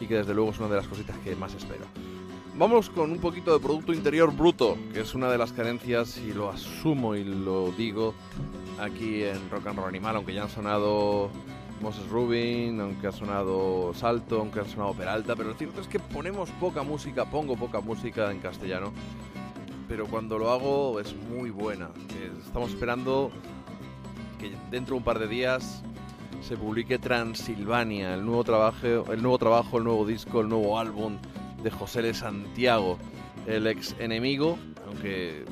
[0.00, 1.84] y que desde luego es una de las cositas que más espero.
[2.56, 6.32] Vamos con un poquito de Producto Interior Bruto, que es una de las carencias, y
[6.32, 8.14] lo asumo y lo digo
[8.78, 11.30] aquí en Rock and Roll Animal, aunque ya han sonado
[11.80, 15.98] Moses Rubin, aunque ha sonado Salto, aunque ha sonado Peralta, pero lo cierto es que
[15.98, 18.92] ponemos poca música, pongo poca música en castellano,
[19.88, 21.90] pero cuando lo hago es muy buena.
[22.10, 23.30] Eh, Estamos esperando
[24.42, 25.82] que dentro de un par de días
[26.42, 31.18] se publique Transilvania, el nuevo trabajo, el nuevo trabajo, el nuevo disco, el nuevo álbum
[31.62, 32.12] de José L.
[32.12, 32.98] Santiago,
[33.46, 35.44] el ex enemigo, aunque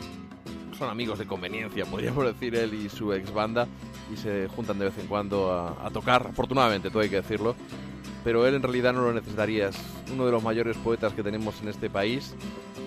[0.76, 3.68] son amigos de conveniencia, podríamos decir él y su ex banda,
[4.12, 7.54] y se juntan de vez en cuando a, a tocar, afortunadamente, todo hay que decirlo.
[8.24, 9.78] Pero él en realidad no lo necesitaría, es
[10.12, 12.34] uno de los mayores poetas que tenemos en este país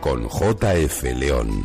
[0.00, 1.64] con JF León.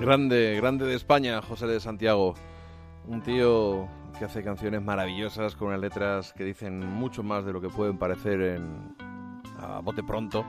[0.00, 2.34] Grande, grande de España, José de Santiago.
[3.06, 3.88] Un tío
[4.18, 7.98] que hace canciones maravillosas con unas letras que dicen mucho más de lo que pueden
[7.98, 8.94] parecer en,
[9.58, 10.44] a bote pronto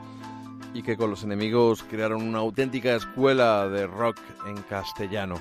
[0.74, 5.36] y que con los enemigos crearon una auténtica escuela de rock en castellano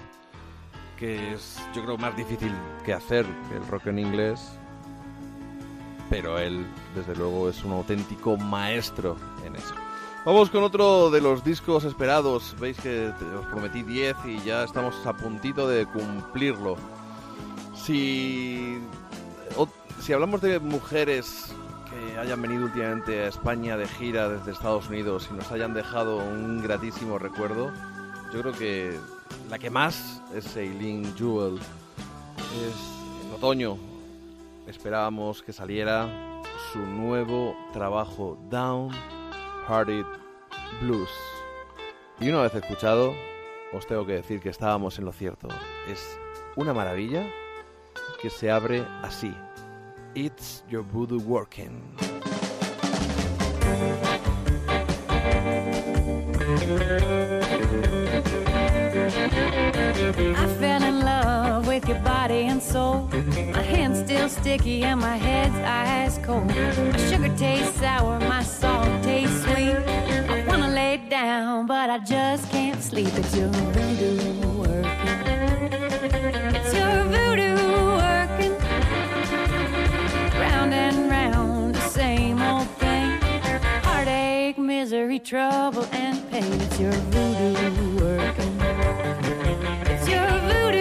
[0.99, 2.53] que es yo creo más difícil
[2.85, 4.59] que hacer que el rock en inglés
[6.15, 6.65] pero él
[6.95, 9.75] desde luego es un auténtico maestro en eso.
[10.25, 12.55] Vamos con otro de los discos esperados.
[12.61, 16.77] Veis que os prometí 10 y ya estamos a puntito de cumplirlo.
[17.75, 18.79] Si,
[20.01, 21.53] si hablamos de mujeres
[21.91, 26.19] que hayan venido últimamente a España de gira desde Estados Unidos y nos hayan dejado
[26.19, 27.73] un gratísimo recuerdo,
[28.33, 28.97] yo creo que
[29.51, 31.59] la que más es Eileen Jewell.
[31.59, 33.94] Es en otoño.
[34.67, 36.43] Esperábamos que saliera
[36.73, 38.91] su nuevo trabajo, Down
[39.69, 40.05] Hearted
[40.81, 41.11] Blues.
[42.21, 43.15] Y una vez escuchado,
[43.73, 45.49] os tengo que decir que estábamos en lo cierto.
[45.89, 46.19] Es
[46.57, 47.27] una maravilla
[48.21, 49.35] que se abre así.
[50.15, 51.83] It's your voodoo working.
[61.75, 63.09] With your body and soul.
[63.53, 66.47] My hand's still sticky and my head's ice cold.
[66.47, 69.75] My sugar tastes sour, my salt tastes sweet.
[70.35, 73.09] I wanna lay down, but I just can't sleep.
[73.17, 74.17] It's your voodoo
[74.57, 75.21] working.
[76.55, 77.57] It's your voodoo
[78.05, 78.55] working.
[80.45, 83.19] Round and round, the same old thing.
[83.83, 86.53] Heartache, misery, trouble, and pain.
[86.67, 88.55] It's your voodoo working.
[89.91, 90.74] It's your voodoo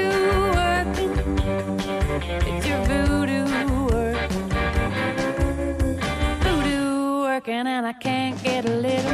[7.45, 9.11] working, and I can't get a little.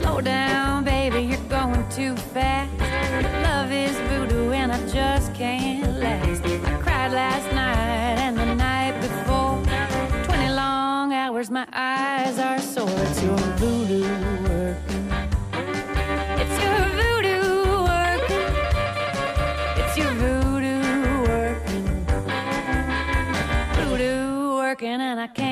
[0.00, 2.70] Slow down, baby, you're going too fast.
[3.42, 6.44] Love is voodoo, and I just can't last.
[6.44, 9.60] I cried last night and the night before.
[10.24, 12.88] 20 long hours, my eyes are sore.
[12.88, 14.29] It's your voodoo
[24.98, 25.49] and I can't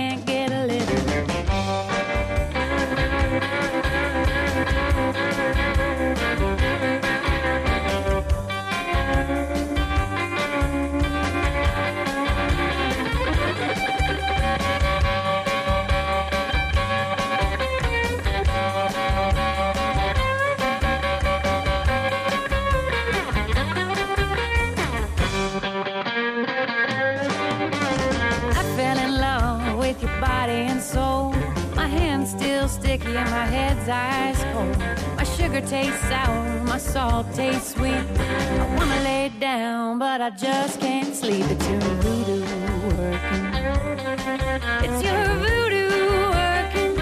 [33.90, 34.77] ice cold.
[35.16, 37.94] My sugar tastes sour, my salt tastes sweet.
[37.94, 41.44] I wanna lay down, but I just can't sleep.
[41.48, 42.40] It's your voodoo
[42.97, 43.44] working.
[44.85, 45.89] It's your voodoo
[46.39, 46.94] working.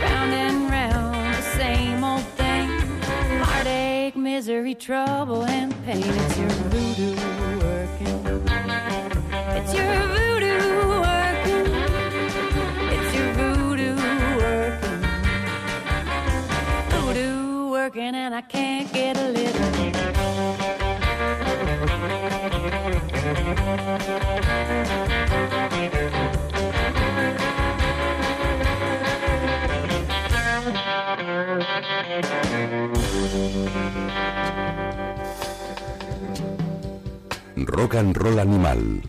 [0.00, 2.68] Round and round, the same old thing.
[3.42, 6.04] Heartache, misery, trouble, and pain.
[6.04, 7.29] It's your voodoo
[38.00, 39.02] and Animal.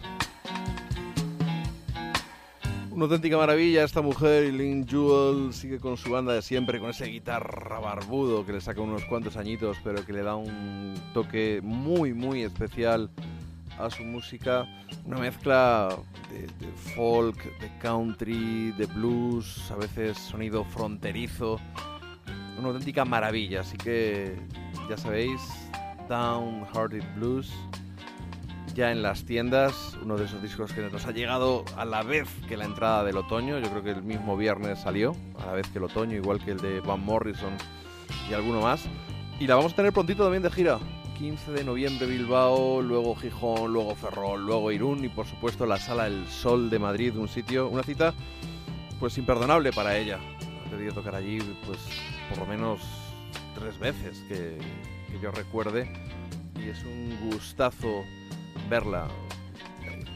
[2.92, 7.06] Una auténtica maravilla esta mujer, Lynn Jewel, sigue con su banda de siempre, con ese
[7.06, 12.14] guitarra barbudo que le saca unos cuantos añitos, pero que le da un toque muy,
[12.14, 13.10] muy especial
[13.80, 14.68] a su música.
[15.06, 15.96] Una mezcla
[16.30, 21.62] de, de folk, de country, de blues, a veces sonido fronterizo.
[22.60, 24.36] Una auténtica maravilla, así que
[24.90, 25.40] ya sabéis,
[26.10, 27.54] Downhearted Blues
[28.74, 32.28] ya en las tiendas, uno de esos discos que nos ha llegado a la vez
[32.48, 35.68] que la entrada del otoño, yo creo que el mismo viernes salió, a la vez
[35.68, 37.54] que el otoño, igual que el de Van Morrison
[38.30, 38.84] y alguno más.
[39.40, 40.80] Y la vamos a tener prontito también de gira.
[41.18, 46.08] 15 de noviembre Bilbao, luego Gijón, luego Ferrol, luego Irún y por supuesto la Sala
[46.08, 48.14] El Sol de Madrid, un sitio, una cita
[49.00, 50.20] pues imperdonable para ella.
[50.66, 51.80] Ha debido tocar allí pues
[52.30, 52.82] por lo menos
[53.54, 54.58] tres veces que
[55.22, 55.92] yo recuerde
[56.56, 58.04] y es un gustazo
[58.70, 59.08] verla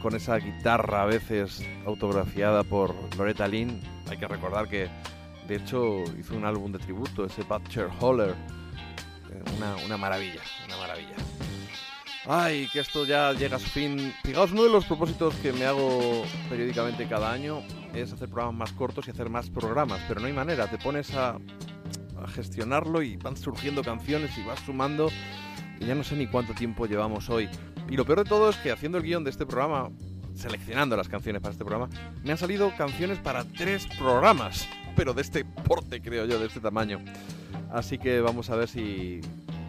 [0.02, 3.82] con esa guitarra a veces autografiada por Loretta Lynn.
[4.10, 4.88] Hay que recordar que
[5.48, 8.36] de hecho hizo un álbum de tributo, ese Butcher Holler.
[9.32, 11.16] Eh, Una, una maravilla, una maravilla.
[12.28, 14.14] Ay, que esto ya llega a su fin.
[14.24, 17.62] Fijaos, uno de los propósitos que me hago periódicamente cada año
[17.94, 21.14] es hacer programas más cortos y hacer más programas, pero no hay manera, te pones
[21.14, 21.38] a
[22.34, 25.10] gestionarlo y van surgiendo canciones y vas sumando
[25.80, 27.48] y ya no sé ni cuánto tiempo llevamos hoy.
[27.90, 29.90] Y lo peor de todo es que haciendo el guion de este programa,
[30.36, 31.90] seleccionando las canciones para este programa,
[32.24, 36.60] me han salido canciones para tres programas, pero de este porte, creo yo, de este
[36.60, 37.00] tamaño.
[37.72, 39.22] Así que vamos a ver si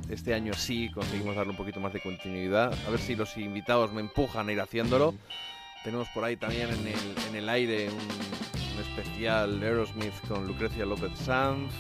[0.09, 3.93] este año sí conseguimos darle un poquito más de continuidad, a ver si los invitados
[3.93, 5.15] me empujan a ir haciéndolo.
[5.85, 11.73] Tenemos por ahí también en el, aire un, un especial Aerosmith con Lucrecia López Sanz.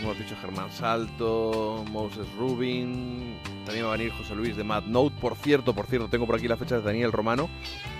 [0.00, 5.16] Hemos dicho Germán Salto, Moses Rubin, también va a venir José Luis de Mad Note.
[5.20, 7.48] Por cierto, por cierto, tengo por aquí la fecha de Daniel Romano.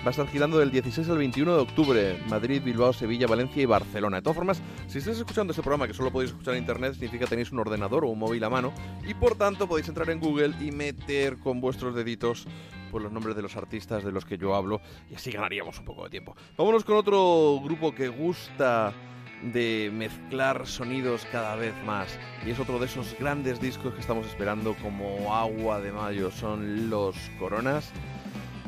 [0.03, 2.19] Va a estar girando del 16 al 21 de octubre.
[2.29, 4.17] Madrid, Bilbao, Sevilla, Valencia y Barcelona.
[4.17, 7.25] De todas formas, si estáis escuchando este programa, que solo podéis escuchar en internet, significa
[7.25, 8.71] que tenéis un ordenador o un móvil a mano.
[9.05, 12.47] Y por tanto podéis entrar en Google y meter con vuestros deditos
[12.91, 14.79] pues, los nombres de los artistas de los que yo hablo.
[15.11, 16.35] Y así ganaríamos un poco de tiempo.
[16.57, 18.93] Vámonos con otro grupo que gusta
[19.41, 22.17] de mezclar sonidos cada vez más.
[22.45, 26.31] Y es otro de esos grandes discos que estamos esperando como agua de mayo.
[26.31, 27.91] Son los Coronas.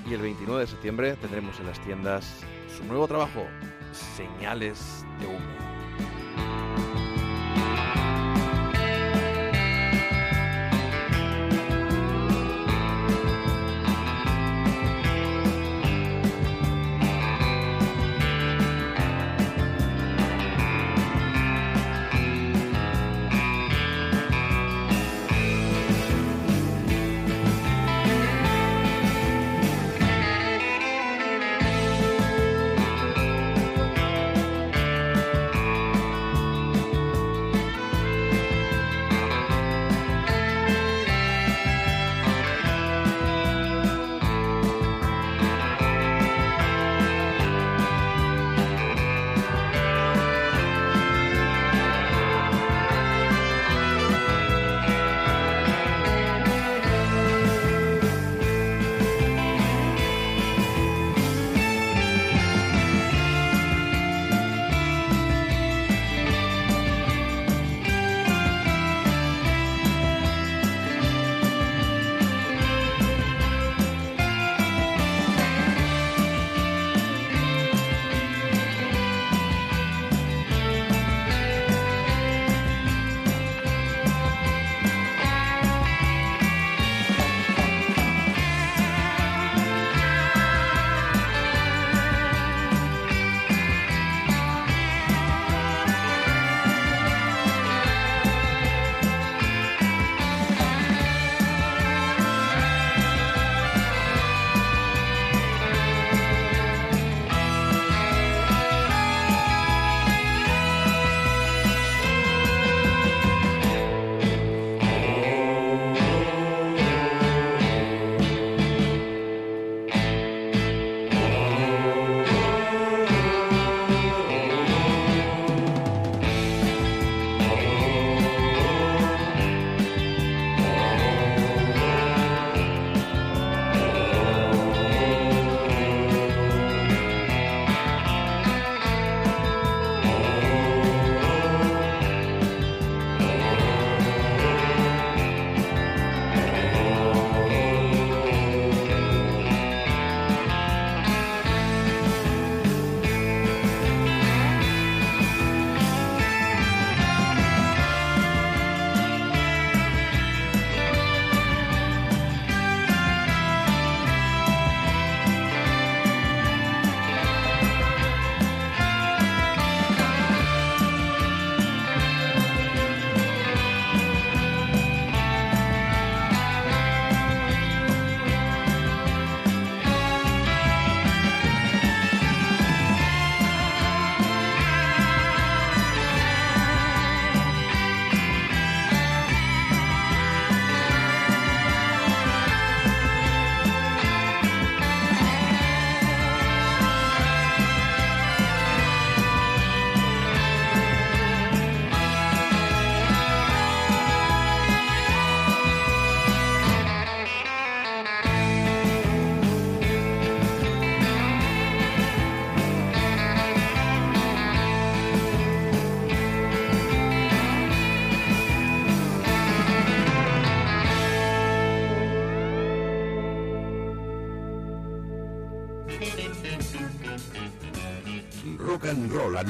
[0.10, 2.42] Y el 29 de septiembre tendremos en las tiendas
[2.76, 3.46] su nuevo trabajo,
[3.92, 5.70] Señales de Humo.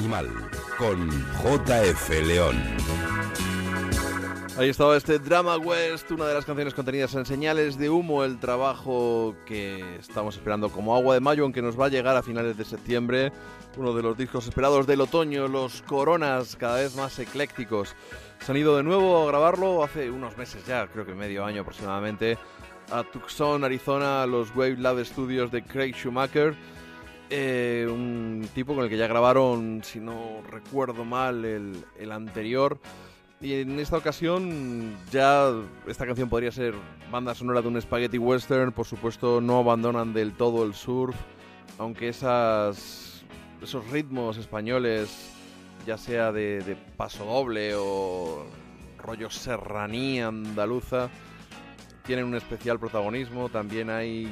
[0.00, 0.30] Animal
[0.78, 2.56] con JF León.
[4.56, 8.38] Ahí estaba este Drama West, una de las canciones contenidas en Señales de Humo, el
[8.38, 12.56] trabajo que estamos esperando como agua de mayo, aunque nos va a llegar a finales
[12.56, 13.30] de septiembre,
[13.76, 17.94] uno de los discos esperados del otoño, los Coronas, cada vez más eclécticos.
[18.40, 21.60] Se han ido de nuevo a grabarlo hace unos meses ya, creo que medio año
[21.60, 22.38] aproximadamente,
[22.90, 26.56] a Tucson, Arizona, a los Wave Lab Studios de Craig Schumacher.
[27.32, 32.80] Eh, un tipo con el que ya grabaron, si no recuerdo mal, el, el anterior.
[33.40, 35.50] Y en esta ocasión ya
[35.86, 36.74] esta canción podría ser
[37.10, 38.72] banda sonora de un spaghetti western.
[38.72, 41.14] Por supuesto no abandonan del todo el surf,
[41.78, 43.24] aunque esas,
[43.62, 45.30] esos ritmos españoles,
[45.86, 48.44] ya sea de, de paso doble o
[48.98, 51.08] rollo serranía andaluza,
[52.04, 53.48] tienen un especial protagonismo.
[53.48, 54.28] También hay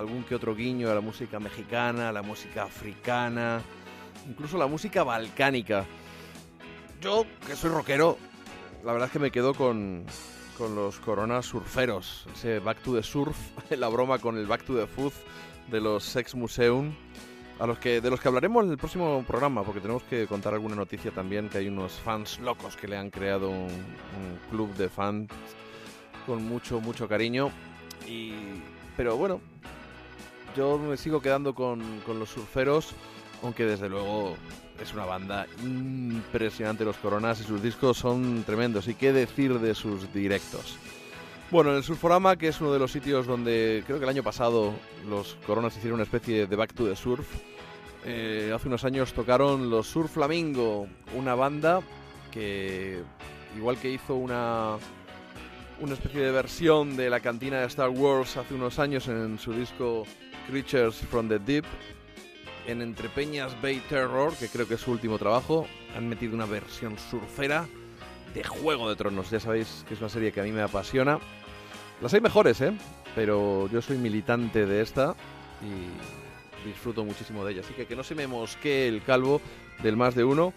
[0.00, 3.60] algún que otro guiño a la música mexicana, a la música africana,
[4.28, 5.84] incluso la música balcánica.
[7.02, 8.16] Yo, que soy rockero,
[8.82, 10.04] la verdad es que me quedo con,
[10.56, 12.26] con los coronas surferos.
[12.34, 13.36] Ese Back to the Surf,
[13.70, 15.12] la broma con el Back to the Food
[15.70, 16.94] de los Sex Museum.
[17.58, 20.54] A los que, de los que hablaremos en el próximo programa, porque tenemos que contar
[20.54, 24.74] alguna noticia también, que hay unos fans locos que le han creado un, un club
[24.76, 25.30] de fans
[26.24, 27.50] con mucho, mucho cariño.
[28.08, 28.32] Y,
[28.96, 29.42] pero bueno,
[30.56, 32.94] yo me sigo quedando con, con los surferos,
[33.42, 34.36] aunque desde luego
[34.80, 38.88] es una banda impresionante los Coronas y sus discos son tremendos.
[38.88, 40.76] ¿Y qué decir de sus directos?
[41.50, 44.22] Bueno, en el Surforama, que es uno de los sitios donde creo que el año
[44.22, 44.72] pasado
[45.08, 47.26] los Coronas hicieron una especie de Back to the Surf,
[48.04, 50.86] eh, hace unos años tocaron los Surf Flamingo,
[51.16, 51.80] una banda
[52.30, 53.02] que,
[53.56, 54.76] igual que hizo una,
[55.80, 59.52] una especie de versión de la cantina de Star Wars hace unos años en su
[59.52, 60.06] disco
[60.50, 61.64] Creatures from the Deep,
[62.66, 66.98] en Entrepeñas Bay Terror, que creo que es su último trabajo, han metido una versión
[66.98, 67.68] surfera
[68.34, 69.30] de Juego de Tronos.
[69.30, 71.20] Ya sabéis que es una serie que a mí me apasiona.
[72.00, 72.72] Las hay mejores, ¿eh?
[73.14, 75.14] Pero yo soy militante de esta
[75.62, 77.60] y disfruto muchísimo de ella.
[77.60, 79.40] Así que que no se me mosquee el calvo
[79.84, 80.52] del más de uno,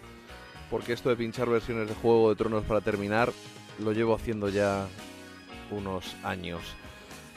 [0.70, 3.32] porque esto de pinchar versiones de Juego de Tronos para terminar
[3.78, 4.88] lo llevo haciendo ya
[5.70, 6.60] unos años.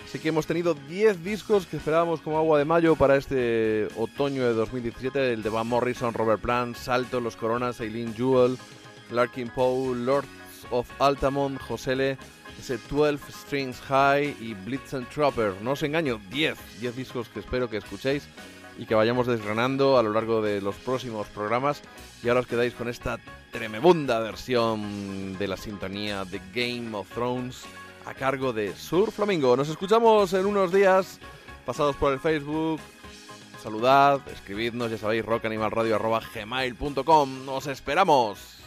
[0.07, 4.47] Así que hemos tenido 10 discos que esperábamos como agua de mayo para este otoño
[4.47, 5.33] de 2017.
[5.33, 8.57] El de Van Morrison, Robert Plant, Salto, Los Coronas, Eileen Jewell,
[9.11, 10.29] Larkin Poe, Lords
[10.71, 12.17] of Altamont, Josele,
[12.57, 15.55] ese 12 Strings High y Blitz and Trapper.
[15.61, 16.57] No os engaño, 10.
[16.79, 18.29] 10 discos que espero que escuchéis
[18.79, 21.81] y que vayamos desgranando a lo largo de los próximos programas.
[22.23, 23.19] Y ahora os quedáis con esta
[23.51, 27.65] tremebunda versión de la sintonía de Game of Thrones
[28.07, 29.57] a cargo de Sur Flamingo.
[29.57, 31.19] Nos escuchamos en unos días
[31.65, 32.79] pasados por el Facebook.
[33.61, 37.45] Saludad, escribidnos, ya sabéis, rockanimalradio.gmail.com.
[37.45, 38.63] ¡Nos esperamos!